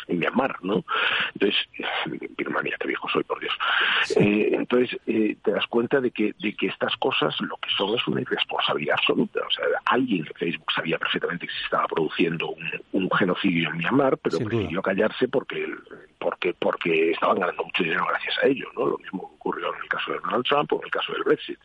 Myanmar, 0.09 0.57
¿no? 0.63 0.85
Entonces, 1.35 1.69
Birmania, 2.37 2.77
qué 2.81 2.89
viejo 2.89 3.09
soy, 3.09 3.25
por 3.25 3.41
Dios. 3.41 3.55
Eh, 4.17 4.51
entonces, 4.53 4.99
eh, 5.07 5.37
te 5.43 5.51
das 5.53 5.67
cuenta 5.67 6.01
de 6.01 6.11
que, 6.11 6.35
de 6.39 6.55
que 6.55 6.67
estas 6.69 6.97
cosas 6.97 7.39
lo 7.41 7.57
que 7.57 7.71
son 7.77 7.95
es 7.95 8.07
una 8.07 8.21
irresponsabilidad 8.21 8.97
absoluta. 8.99 9.41
O 9.47 9.51
sea, 9.51 9.65
alguien 9.87 10.27
en 10.27 10.35
Facebook 10.35 10.73
sabía 10.73 10.99
perfectamente 10.99 11.47
que 11.47 11.53
se 11.53 11.65
estaba 11.65 11.87
produciendo 11.87 12.55
un, 12.93 13.11
genocidio 13.17 13.71
en 13.71 13.79
Myanmar, 13.79 14.19
pero 14.19 14.39
prefirió 14.39 14.83
callarse 14.83 15.29
porque, 15.29 15.67
porque, 16.19 16.53
porque 16.55 17.13
estaban 17.13 17.39
ganando 17.39 17.65
mucho 17.65 17.83
dinero 17.83 18.05
gracias 18.09 18.35
a 18.43 18.47
ello, 18.47 18.69
¿no? 18.77 18.87
Lo 18.87 18.99
mismo 18.99 19.23
ocurrió 19.37 19.75
en 19.75 19.83
el 19.83 19.89
caso 19.89 20.13
de 20.13 20.19
Donald 20.19 20.45
Trump 20.45 20.73
o 20.73 20.77
en 20.77 20.85
el 20.85 20.91
caso 20.91 21.13
del 21.13 21.23
Brexit. 21.23 21.59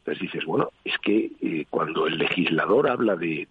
Entonces 0.00 0.32
dices, 0.32 0.46
bueno, 0.46 0.70
es 0.82 0.96
que 0.98 1.30
eh, 1.42 1.66
cuando 1.68 2.06
el 2.06 2.16
legislador 2.16 2.88
habla 2.88 3.16
de, 3.16 3.46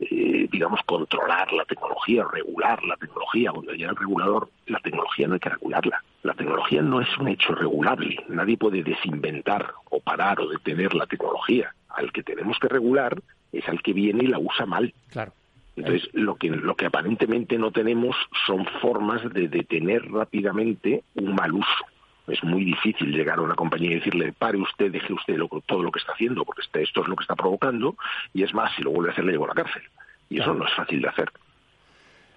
eh, 0.00 0.48
digamos, 0.50 0.80
controlar 0.86 1.52
la 1.52 1.66
tecnología, 1.66 2.24
regular 2.32 2.82
la 2.84 2.96
tecnología, 2.96 3.52
cuando 3.52 3.72
llega 3.72 3.90
el 3.90 3.96
regulador, 3.96 4.48
la 4.66 4.80
tecnología 4.80 5.28
no 5.28 5.34
hay 5.34 5.40
que 5.40 5.50
regularla. 5.50 6.02
La 6.22 6.32
tecnología 6.32 6.80
no 6.80 7.02
es 7.02 7.18
un 7.18 7.28
hecho 7.28 7.54
regulable. 7.54 8.16
Nadie 8.28 8.56
puede 8.56 8.82
desinventar 8.82 9.74
o 9.90 10.00
parar 10.00 10.40
o 10.40 10.48
detener 10.48 10.94
la 10.94 11.06
tecnología. 11.06 11.74
Al 11.90 12.10
que 12.10 12.22
tenemos 12.22 12.58
que 12.58 12.68
regular 12.68 13.20
es 13.52 13.68
al 13.68 13.82
que 13.82 13.92
viene 13.92 14.24
y 14.24 14.28
la 14.28 14.38
usa 14.38 14.64
mal. 14.64 14.94
Claro. 15.10 15.32
Entonces, 15.76 16.08
lo 16.14 16.36
que, 16.36 16.48
lo 16.48 16.74
que 16.74 16.86
aparentemente 16.86 17.58
no 17.58 17.70
tenemos 17.70 18.16
son 18.46 18.64
formas 18.80 19.22
de 19.32 19.46
detener 19.48 20.10
rápidamente 20.10 21.04
un 21.14 21.34
mal 21.34 21.52
uso 21.52 21.84
es 22.28 22.42
muy 22.44 22.64
difícil 22.64 23.10
llegar 23.12 23.38
a 23.38 23.42
una 23.42 23.54
compañía 23.54 23.92
y 23.92 23.94
decirle, 23.96 24.32
pare 24.32 24.58
usted, 24.58 24.90
deje 24.90 25.12
usted 25.12 25.38
todo 25.66 25.82
lo 25.82 25.90
que 25.90 25.98
está 25.98 26.12
haciendo, 26.12 26.44
porque 26.44 26.62
este, 26.62 26.82
esto 26.82 27.02
es 27.02 27.08
lo 27.08 27.16
que 27.16 27.22
está 27.22 27.34
provocando, 27.34 27.96
y 28.34 28.42
es 28.42 28.52
más, 28.54 28.74
si 28.76 28.82
lo 28.82 28.90
vuelve 28.90 29.10
a 29.10 29.12
hacer, 29.12 29.24
le 29.24 29.32
llevo 29.32 29.44
a 29.44 29.48
la 29.48 29.62
cárcel. 29.62 29.82
Y 30.30 30.40
eso 30.40 30.54
no 30.54 30.66
es 30.66 30.74
fácil 30.74 31.00
de 31.00 31.08
hacer. 31.08 31.30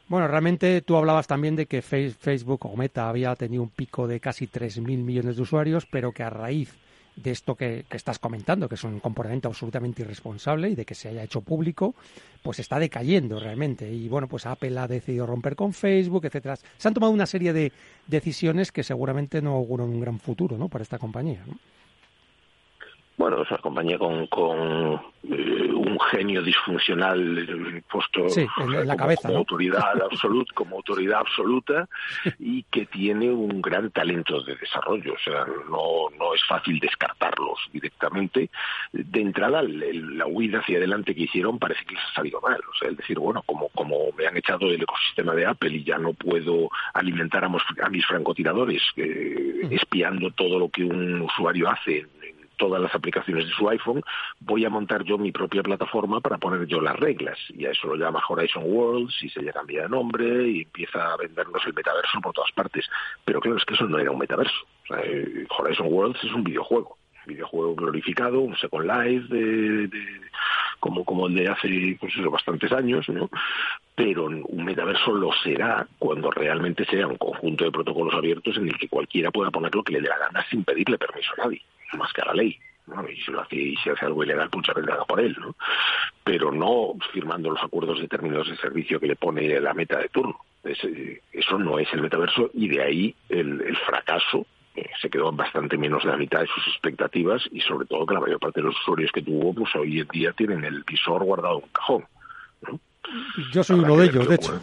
Bueno, 0.07 0.27
realmente 0.27 0.81
tú 0.81 0.97
hablabas 0.97 1.27
también 1.27 1.55
de 1.55 1.67
que 1.67 1.81
Facebook 1.81 2.65
o 2.65 2.75
Meta 2.75 3.07
había 3.07 3.35
tenido 3.35 3.63
un 3.63 3.69
pico 3.69 4.07
de 4.07 4.19
casi 4.19 4.47
3.000 4.47 4.81
millones 5.03 5.37
de 5.37 5.41
usuarios, 5.41 5.85
pero 5.85 6.11
que 6.11 6.23
a 6.23 6.29
raíz 6.29 6.77
de 7.15 7.31
esto 7.31 7.55
que, 7.55 7.85
estás 7.91 8.19
comentando, 8.19 8.67
que 8.69 8.75
es 8.75 8.83
un 8.83 8.99
comportamiento 8.99 9.47
absolutamente 9.47 10.01
irresponsable 10.01 10.69
y 10.69 10.75
de 10.75 10.85
que 10.85 10.95
se 10.95 11.09
haya 11.09 11.23
hecho 11.23 11.41
público, 11.41 11.95
pues 12.41 12.59
está 12.59 12.79
decayendo 12.79 13.39
realmente. 13.39 13.91
Y 13.91 14.07
bueno, 14.07 14.27
pues 14.27 14.45
Apple 14.45 14.77
ha 14.79 14.87
decidido 14.87 15.25
romper 15.25 15.55
con 15.55 15.73
Facebook, 15.73 16.25
etcétera. 16.25 16.55
Se 16.55 16.87
han 16.87 16.93
tomado 16.93 17.11
una 17.11 17.25
serie 17.25 17.53
de 17.53 17.71
decisiones 18.07 18.71
que 18.71 18.83
seguramente 18.83 19.41
no 19.41 19.55
auguran 19.55 19.89
un 19.89 20.01
gran 20.01 20.19
futuro 20.19 20.57
¿no? 20.57 20.69
para 20.69 20.83
esta 20.83 20.97
compañía. 20.97 21.43
Bueno, 23.17 23.43
es 23.43 23.51
una 23.51 23.59
compañía 23.59 23.99
con, 23.99 24.25
con 24.27 24.99
eh, 25.23 25.71
genio 26.09 26.41
disfuncional 26.41 27.83
puesto 27.89 28.27
en 28.37 28.87
la 28.87 28.95
cabeza, 28.95 29.27
como, 29.27 29.39
autoridad 29.39 30.01
absoluta, 30.11 30.53
como 30.53 30.75
autoridad 30.77 31.19
absoluta 31.19 31.87
y 32.39 32.63
que 32.63 32.85
tiene 32.85 33.31
un 33.31 33.61
gran 33.61 33.91
talento 33.91 34.41
de 34.43 34.55
desarrollo. 34.55 35.13
O 35.13 35.19
sea, 35.19 35.45
no, 35.69 36.09
no 36.17 36.33
es 36.33 36.43
fácil 36.47 36.79
descartarlos 36.79 37.59
directamente. 37.71 38.49
De 38.91 39.21
entrada, 39.21 39.61
la 39.63 40.25
huida 40.27 40.59
hacia 40.59 40.77
adelante 40.77 41.15
que 41.15 41.23
hicieron 41.23 41.59
parece 41.59 41.85
que 41.85 41.95
les 41.95 42.03
ha 42.03 42.13
salido 42.15 42.41
mal. 42.41 42.59
O 42.69 42.75
sea, 42.75 42.89
el 42.89 42.95
decir, 42.95 43.19
bueno, 43.19 43.43
como, 43.45 43.69
como 43.69 44.11
me 44.17 44.27
han 44.27 44.37
echado 44.37 44.67
el 44.67 44.81
ecosistema 44.81 45.33
de 45.35 45.45
Apple 45.45 45.71
y 45.71 45.83
ya 45.83 45.97
no 45.97 46.13
puedo 46.13 46.69
alimentar 46.93 47.43
a, 47.43 47.89
mis 47.89 48.05
francotiradores 48.05 48.81
eh, 48.97 49.67
espiando 49.71 50.31
todo 50.31 50.59
lo 50.59 50.69
que 50.69 50.83
un 50.83 51.21
usuario 51.21 51.69
hace 51.69 52.07
todas 52.61 52.79
las 52.79 52.93
aplicaciones 52.93 53.47
de 53.47 53.51
su 53.53 53.67
iPhone, 53.69 54.03
voy 54.39 54.63
a 54.65 54.69
montar 54.69 55.03
yo 55.03 55.17
mi 55.17 55.31
propia 55.31 55.63
plataforma 55.63 56.21
para 56.21 56.37
poner 56.37 56.67
yo 56.67 56.79
las 56.79 56.95
reglas. 56.95 57.39
Y 57.49 57.65
a 57.65 57.71
eso 57.71 57.87
lo 57.87 57.95
llama 57.95 58.21
Horizon 58.29 58.65
Worlds 58.67 59.23
y 59.23 59.29
se 59.29 59.41
le 59.41 59.51
cambia 59.51 59.81
de 59.81 59.89
nombre 59.89 60.47
y 60.47 60.61
empieza 60.61 61.11
a 61.11 61.17
vendernos 61.17 61.65
el 61.65 61.73
metaverso 61.73 62.21
por 62.21 62.33
todas 62.33 62.51
partes. 62.51 62.85
Pero 63.25 63.39
claro, 63.39 63.57
es 63.57 63.65
que 63.65 63.73
eso 63.73 63.85
no 63.85 63.97
era 63.97 64.11
un 64.11 64.19
metaverso. 64.19 64.59
Eh, 64.95 65.47
Horizon 65.57 65.87
Worlds 65.89 66.23
es 66.23 66.31
un 66.33 66.43
videojuego 66.43 66.97
videojuego 67.25 67.75
glorificado, 67.75 68.41
un 68.41 68.57
Second 68.57 68.85
Life 68.85 69.33
de, 69.33 69.89
como, 70.79 71.05
como 71.05 71.27
el 71.27 71.35
de 71.35 71.47
hace 71.47 71.97
pues 71.99 72.13
eso, 72.17 72.31
bastantes 72.31 72.71
años, 72.71 73.07
¿no? 73.09 73.29
Pero 74.03 74.25
un 74.25 74.65
metaverso 74.65 75.13
lo 75.13 75.31
será 75.43 75.87
cuando 75.99 76.31
realmente 76.31 76.85
sea 76.85 77.05
un 77.05 77.17
conjunto 77.17 77.65
de 77.65 77.71
protocolos 77.71 78.15
abiertos 78.15 78.57
en 78.57 78.67
el 78.67 78.77
que 78.77 78.87
cualquiera 78.87 79.29
pueda 79.29 79.51
poner 79.51 79.75
lo 79.75 79.83
que 79.83 79.93
le 79.93 80.01
dé 80.01 80.09
la 80.09 80.17
gana 80.17 80.43
sin 80.49 80.63
pedirle 80.63 80.97
permiso 80.97 81.31
a 81.37 81.43
nadie 81.43 81.61
más 81.93 82.11
que 82.13 82.21
a 82.21 82.25
la 82.25 82.33
ley. 82.33 82.57
Y 83.09 83.21
si, 83.21 83.31
lo 83.31 83.41
hace, 83.41 83.55
y 83.55 83.75
si 83.77 83.89
hace 83.91 84.05
algo 84.05 84.23
ilegal, 84.23 84.49
pues 84.49 84.65
vendrá 84.75 85.05
por 85.05 85.19
él, 85.19 85.35
¿no? 85.39 85.55
Pero 86.23 86.51
no 86.51 86.93
firmando 87.13 87.51
los 87.51 87.63
acuerdos 87.63 88.01
de 88.01 88.07
términos 88.07 88.49
de 88.49 88.57
servicio 88.57 88.99
que 88.99 89.07
le 89.07 89.15
pone 89.15 89.59
la 89.59 89.73
meta 89.75 89.99
de 89.99 90.09
turno. 90.09 90.39
eso 90.63 91.59
no 91.59 91.77
es 91.77 91.87
el 91.93 92.01
metaverso 92.01 92.49
y 92.55 92.69
de 92.69 92.81
ahí 92.81 93.15
el, 93.29 93.77
fracaso 93.85 94.47
se 94.99 95.09
quedó 95.09 95.31
bastante 95.31 95.77
menos 95.77 96.03
de 96.03 96.09
la 96.09 96.17
mitad 96.17 96.39
de 96.39 96.47
sus 96.47 96.67
expectativas 96.69 97.43
y 97.51 97.61
sobre 97.61 97.85
todo 97.85 98.05
que 98.05 98.15
la 98.15 98.19
mayor 98.19 98.39
parte 98.39 98.61
de 98.61 98.67
los 98.67 98.79
usuarios 98.81 99.11
que 99.11 99.21
tuvo 99.21 99.53
pues 99.53 99.75
hoy 99.75 99.99
en 99.99 100.07
día 100.07 100.31
tienen 100.33 100.63
el 100.63 100.83
visor 100.83 101.23
guardado 101.23 101.59
en 101.59 101.63
un 101.65 101.69
cajón. 101.69 102.05
Yo 103.51 103.63
soy 103.63 103.79
uno 103.79 103.97
de 103.97 104.05
ellos, 104.05 104.27
de 104.27 104.35
hecho. 104.35 104.61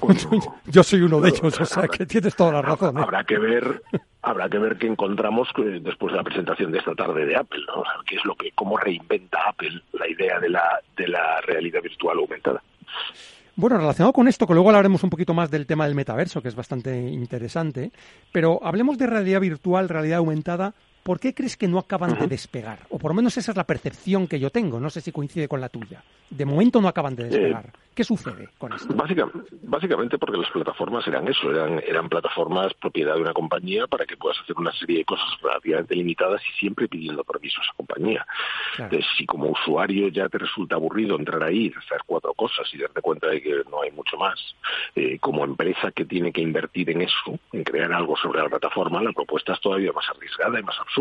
Yo 0.66 0.82
soy 0.82 1.02
uno 1.02 1.20
de 1.20 1.30
ellos, 1.30 1.60
o 1.60 1.64
sea 1.64 1.88
que 1.88 2.06
tienes 2.06 2.34
toda 2.34 2.52
la 2.52 2.62
razón. 2.62 2.98
¿eh? 2.98 3.02
Habrá 3.02 3.24
que 3.24 3.38
ver, 3.38 3.82
habrá 4.22 4.48
que 4.48 4.58
ver 4.58 4.76
qué 4.78 4.86
encontramos 4.86 5.48
después 5.82 6.12
de 6.12 6.16
la 6.16 6.24
presentación 6.24 6.72
de 6.72 6.78
esta 6.78 6.94
tarde 6.94 7.26
de 7.26 7.36
Apple, 7.36 7.60
¿no? 7.66 7.82
qué 8.06 8.16
es 8.16 8.24
lo 8.24 8.34
que, 8.34 8.52
cómo 8.52 8.76
reinventa 8.76 9.38
Apple 9.48 9.82
la 9.92 10.08
idea 10.08 10.38
de 10.40 10.48
la, 10.48 10.80
de 10.96 11.08
la 11.08 11.40
realidad 11.42 11.82
virtual 11.82 12.18
aumentada. 12.18 12.62
Bueno, 13.56 13.76
relacionado 13.76 14.12
con 14.12 14.28
esto, 14.28 14.46
que 14.46 14.54
luego 14.54 14.68
hablaremos 14.68 15.02
un 15.02 15.10
poquito 15.10 15.34
más 15.34 15.50
del 15.50 15.66
tema 15.66 15.84
del 15.84 15.96
metaverso, 15.96 16.40
que 16.40 16.46
es 16.46 16.54
bastante 16.54 16.96
interesante, 16.96 17.90
pero 18.30 18.60
hablemos 18.62 18.98
de 18.98 19.08
realidad 19.08 19.40
virtual, 19.40 19.88
realidad 19.88 20.18
aumentada, 20.18 20.74
¿por 21.08 21.18
qué 21.18 21.32
crees 21.32 21.56
que 21.56 21.66
no 21.66 21.78
acaban 21.78 22.18
de 22.18 22.26
despegar? 22.26 22.80
O 22.90 22.98
por 22.98 23.12
lo 23.12 23.14
menos 23.14 23.34
esa 23.38 23.52
es 23.52 23.56
la 23.56 23.64
percepción 23.64 24.26
que 24.26 24.38
yo 24.38 24.50
tengo, 24.50 24.78
no 24.78 24.90
sé 24.90 25.00
si 25.00 25.10
coincide 25.10 25.48
con 25.48 25.58
la 25.58 25.70
tuya. 25.70 26.04
De 26.28 26.44
momento 26.44 26.82
no 26.82 26.88
acaban 26.88 27.16
de 27.16 27.24
despegar. 27.24 27.72
¿Qué 27.94 28.04
sucede 28.04 28.50
con 28.58 28.72
esto? 28.74 28.94
Básicamente, 28.94 30.18
porque 30.18 30.36
las 30.36 30.50
plataformas 30.50 31.04
eran 31.08 31.26
eso, 31.26 31.50
eran, 31.50 31.82
eran 31.84 32.08
plataformas 32.08 32.72
propiedad 32.74 33.14
de 33.14 33.22
una 33.22 33.32
compañía 33.32 33.88
para 33.88 34.04
que 34.04 34.16
puedas 34.16 34.38
hacer 34.38 34.54
una 34.56 34.70
serie 34.72 34.98
de 34.98 35.04
cosas 35.04 35.26
relativamente 35.42 35.96
limitadas 35.96 36.42
y 36.48 36.58
siempre 36.60 36.86
pidiendo 36.86 37.24
permiso 37.24 37.60
a 37.60 37.64
esa 37.64 37.72
compañía. 37.74 38.26
Entonces, 38.78 39.04
si 39.16 39.26
como 39.26 39.48
usuario 39.48 40.08
ya 40.08 40.28
te 40.28 40.38
resulta 40.38 40.76
aburrido 40.76 41.16
entrar 41.16 41.42
ahí, 41.42 41.72
hacer 41.76 42.02
cuatro 42.06 42.34
cosas 42.34 42.68
y 42.72 42.78
darte 42.78 43.00
cuenta 43.00 43.28
de 43.28 43.42
que 43.42 43.62
no 43.68 43.82
hay 43.82 43.90
mucho 43.90 44.16
más, 44.16 44.38
eh, 44.94 45.18
como 45.18 45.42
empresa 45.42 45.90
que 45.90 46.04
tiene 46.04 46.30
que 46.30 46.42
invertir 46.42 46.90
en 46.90 47.02
eso, 47.02 47.40
en 47.52 47.64
crear 47.64 47.92
algo 47.92 48.16
sobre 48.16 48.42
la 48.42 48.48
plataforma, 48.48 49.02
la 49.02 49.12
propuesta 49.12 49.54
es 49.54 49.60
todavía 49.60 49.90
más 49.92 50.08
arriesgada 50.08 50.60
y 50.60 50.62
más 50.62 50.78
absurda 50.78 50.97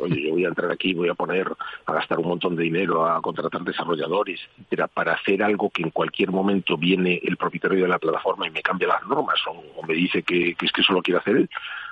Oye, 0.00 0.22
yo 0.22 0.32
voy 0.32 0.44
a 0.44 0.48
entrar 0.48 0.70
aquí, 0.70 0.94
voy 0.94 1.08
a 1.08 1.14
poner, 1.14 1.48
a 1.86 1.92
gastar 1.92 2.18
un 2.18 2.28
montón 2.28 2.56
de 2.56 2.64
dinero, 2.64 3.06
a 3.06 3.20
contratar 3.20 3.62
desarrolladores, 3.62 4.40
etcétera, 4.56 4.88
para 4.88 5.14
hacer 5.14 5.42
algo 5.42 5.70
que 5.70 5.82
en 5.82 5.90
cualquier 5.90 6.30
momento 6.30 6.76
viene 6.76 7.20
el 7.22 7.36
propietario 7.36 7.82
de 7.82 7.88
la 7.88 7.98
plataforma 7.98 8.46
y 8.46 8.50
me 8.50 8.62
cambia 8.62 8.88
las 8.88 9.06
normas 9.06 9.38
o, 9.46 9.86
me 9.86 9.94
dice 9.94 10.22
que, 10.22 10.56
es 10.60 10.72
que 10.72 10.80
eso 10.80 10.92
lo 10.92 11.02
quiere 11.02 11.20
hacer 11.20 11.36
él, 11.36 11.50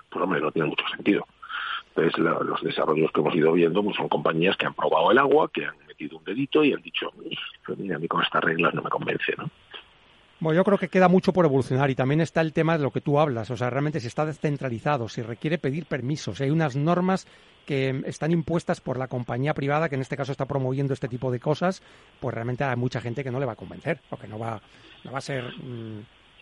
pues 0.09 0.23
hombre, 0.23 0.41
no 0.41 0.51
tiene 0.51 0.69
mucho 0.69 0.87
sentido. 0.89 1.27
Entonces, 1.95 2.19
los 2.19 2.63
desarrollos 2.63 3.11
que 3.11 3.21
hemos 3.21 3.35
ido 3.35 3.53
viendo 3.53 3.83
pues, 3.83 3.97
son 3.97 4.09
compañías 4.09 4.57
que 4.57 4.67
han 4.67 4.75
probado 4.75 5.11
el 5.11 5.19
agua, 5.19 5.51
que 5.53 5.65
han 5.65 5.75
metido 5.89 6.19
un 6.19 6.25
dedito 6.25 6.63
y 6.63 6.75
han 6.75 6.83
dicho, 6.83 7.11
mira, 7.79 7.97
a 7.97 7.99
mí 7.99 8.07
con 8.07 8.23
estas 8.23 8.45
reglas 8.45 8.75
no 8.75 8.83
me 8.83 8.91
convence, 8.91 9.35
¿no? 9.39 9.49
Bueno, 10.38 10.59
yo 10.59 10.64
creo 10.64 10.77
que 10.77 10.88
queda 10.88 11.09
mucho 11.09 11.33
por 11.33 11.46
evolucionar 11.46 11.88
y 11.88 11.94
también 11.94 12.20
está 12.20 12.42
el 12.42 12.53
tema 12.53 12.77
de 12.77 12.85
lo 12.85 12.90
que 12.90 13.01
tú 13.01 13.18
hablas, 13.18 13.51
o 13.51 13.57
sea, 13.57 13.70
realmente 13.70 14.01
si 14.01 14.07
está 14.07 14.27
descentralizado, 14.27 15.09
si 15.09 15.22
requiere 15.22 15.57
pedir 15.57 15.87
permisos, 15.87 16.42
hay 16.42 16.51
unas 16.51 16.77
normas 16.77 17.27
que 17.64 18.03
están 18.05 18.33
impuestas 18.33 18.83
por 18.83 18.99
la 18.99 19.09
compañía 19.09 19.55
privada 19.55 19.88
que 19.88 19.94
en 19.94 20.03
este 20.03 20.16
caso 20.16 20.33
está 20.33 20.44
promoviendo 20.44 20.92
este 20.92 21.09
tipo 21.09 21.31
de 21.31 21.40
cosas, 21.40 21.83
pues 22.20 22.35
realmente 22.35 22.64
hay 22.64 22.77
mucha 22.77 23.01
gente 23.01 23.25
que 23.25 23.31
no 23.31 23.40
le 23.40 23.46
va 23.46 23.53
a 23.53 23.57
convencer 23.57 24.03
o 24.11 24.18
que 24.18 24.29
no 24.29 24.38
va, 24.38 24.61
no 25.05 25.12
va 25.12 25.18
a 25.18 25.22
ser 25.22 25.44
mm, 25.44 26.01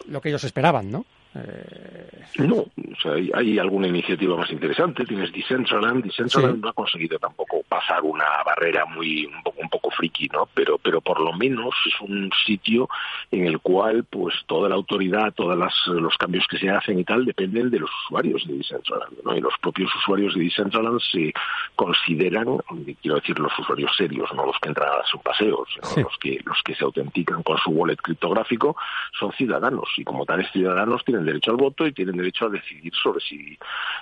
lo 0.09 0.21
que 0.21 0.29
ellos 0.29 0.43
esperaban, 0.43 0.91
¿no? 0.91 1.07
Eh... 1.35 2.25
No, 2.39 2.57
o 2.57 3.01
sea, 3.01 3.13
hay, 3.13 3.59
alguna 3.59 3.87
iniciativa 3.87 4.37
más 4.37 4.51
interesante. 4.51 5.05
Tienes 5.05 5.33
Decentraland. 5.33 6.05
Decentraland 6.05 6.63
no 6.63 6.69
ha 6.69 6.73
conseguido 6.73 7.19
tampoco 7.19 7.63
pasar 7.69 8.03
una 8.03 8.43
barrera 8.45 8.85
muy 8.87 9.27
un 9.27 9.43
poco, 9.43 9.61
un 9.61 9.69
poco 9.69 9.91
friki, 9.91 10.29
¿no? 10.33 10.49
Pero, 10.55 10.79
pero 10.79 11.01
por 11.01 11.21
lo 11.21 11.33
menos 11.33 11.75
es 11.87 12.01
un 12.01 12.31
sitio 12.45 12.89
en 13.31 13.47
el 13.47 13.61
cual, 13.61 14.05
pues, 14.05 14.35
toda 14.47 14.69
la 14.69 14.75
autoridad, 14.75 15.33
todos 15.35 15.57
los 15.87 16.17
cambios 16.17 16.47
que 16.49 16.59
se 16.59 16.71
hacen 16.71 16.99
y 16.99 17.05
tal 17.05 17.25
dependen 17.25 17.71
de 17.71 17.81
los 17.81 17.91
usuarios 18.05 18.47
de 18.47 18.55
Decentraland, 18.55 19.23
¿no? 19.25 19.37
Y 19.37 19.41
los 19.41 19.55
propios 19.61 19.95
usuarios 19.97 20.35
de 20.35 20.43
Decentraland 20.43 21.01
se 21.01 21.33
consideran, 21.77 22.59
quiero 23.01 23.17
decir, 23.17 23.39
los 23.39 23.57
usuarios 23.59 23.95
serios, 23.97 24.33
no 24.35 24.47
los 24.47 24.57
que 24.61 24.69
entran 24.69 24.89
a 24.89 25.07
sus 25.07 25.21
paseos, 25.21 25.69
los 25.97 26.19
que 26.19 26.41
los 26.45 26.63
que 26.65 26.75
se 26.75 26.85
autentican 26.85 27.43
con 27.43 27.59
su 27.59 27.71
wallet 27.71 27.97
criptográfico, 27.97 28.77
son 29.19 29.33
ciudadanos 29.33 29.89
y 29.97 30.05
como 30.05 30.25
tales 30.25 30.51
ciudadanos 30.53 31.05
tienen 31.05 31.24
derecho 31.27 31.51
al 31.51 31.57
voto 31.57 31.87
y 31.87 31.93
tienen 31.93 32.17
derecho 32.17 32.47
a 32.47 32.51
decidir 32.51 32.93
sobre 32.95 33.21
si 33.21 33.59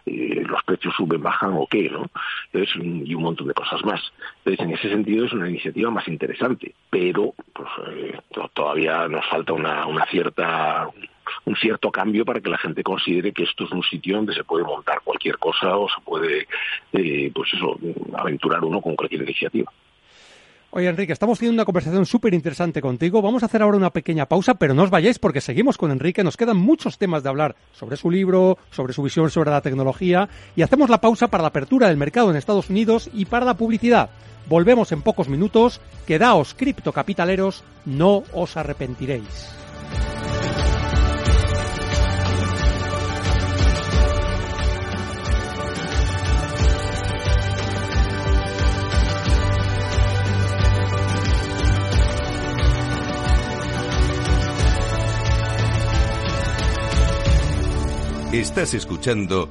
eh, 0.07 0.45
los 0.47 0.63
precios 0.65 0.95
suben, 0.97 1.23
bajan 1.23 1.53
o 1.55 1.67
qué, 1.67 1.89
¿no? 1.91 2.11
y 2.53 3.15
un 3.15 3.23
montón 3.23 3.49
de 3.49 3.55
cosas 3.55 3.85
más. 3.85 4.01
Entonces, 4.45 4.67
en 4.67 4.73
ese 4.73 4.89
sentido 4.91 5.27
es 5.27 5.33
una 5.33 5.49
iniciativa 5.49 5.91
más 5.91 6.07
interesante, 6.09 6.75
pero 6.91 7.35
pues, 7.53 7.69
eh, 7.89 8.19
todavía 8.55 9.09
nos 9.09 9.27
falta 9.29 9.53
una, 9.53 9.87
una 9.87 10.05
cierta 10.07 10.89
un 11.45 11.57
cierto 11.57 11.91
cambio 11.91 12.25
para 12.25 12.41
que 12.41 12.51
la 12.51 12.59
gente 12.59 12.83
considere 12.83 13.33
que 13.33 13.45
esto 13.45 13.65
es 13.65 13.73
un 13.73 13.83
sitio 13.83 14.17
donde 14.17 14.35
se 14.35 14.45
puede 14.45 14.65
montar 14.65 15.01
cualquier 15.03 15.39
cosa 15.39 15.77
o 15.77 15.89
se 15.89 16.01
puede, 16.05 16.47
eh, 16.93 17.31
pues 17.35 17.53
eso, 17.55 17.79
aventurar 18.17 18.63
uno 18.65 18.81
con 18.81 18.97
cualquier 18.97 19.23
iniciativa. 19.23 19.71
Oye, 20.75 20.89
Enrique, 20.89 21.13
estamos 21.13 21.39
teniendo 21.39 21.61
una 21.61 21.67
conversación 21.67 22.07
súper 22.07 22.33
interesante 22.33 22.81
contigo. 22.81 23.21
Vamos 23.21 23.43
a 23.43 23.47
hacer 23.47 23.61
ahora 23.61 23.77
una 23.77 23.91
pequeña 23.91 24.25
pausa, 24.25 24.55
pero 24.55 24.73
no 24.73 24.85
os 24.85 24.89
vayáis 24.89 25.19
porque 25.19 25.43
seguimos 25.43 25.77
con 25.77 25.91
Enrique. 25.91 26.25
Nos 26.25 26.39
quedan 26.39 26.57
muchos 26.57 26.97
temas 26.97 27.23
de 27.23 27.29
hablar 27.29 27.57
sobre 27.73 27.99
su 27.99 28.11
libro, 28.11 28.57
sobre 28.71 28.95
su 28.95 29.03
visión 29.03 29.29
sobre 29.29 29.51
la 29.51 29.61
tecnología 29.61 30.31
y 30.57 30.63
hacemos 30.63 30.89
la 30.89 31.03
pausa 31.03 31.29
para 31.29 31.43
la 31.43 31.49
apertura 31.49 31.89
del 31.89 31.99
mercado 31.99 32.31
en 32.31 32.37
Estados 32.37 32.71
Unidos 32.71 33.11
y 33.13 33.27
para 33.27 33.45
la 33.45 33.59
publicidad. 33.59 34.09
Volvemos 34.49 34.93
en 34.93 35.03
pocos 35.03 35.29
minutos. 35.29 35.79
Quedaos 36.07 36.55
criptocapitaleros, 36.55 37.65
no 37.85 38.23
os 38.33 38.57
arrepentiréis. 38.57 39.62
Estás 58.33 58.73
escuchando 58.73 59.51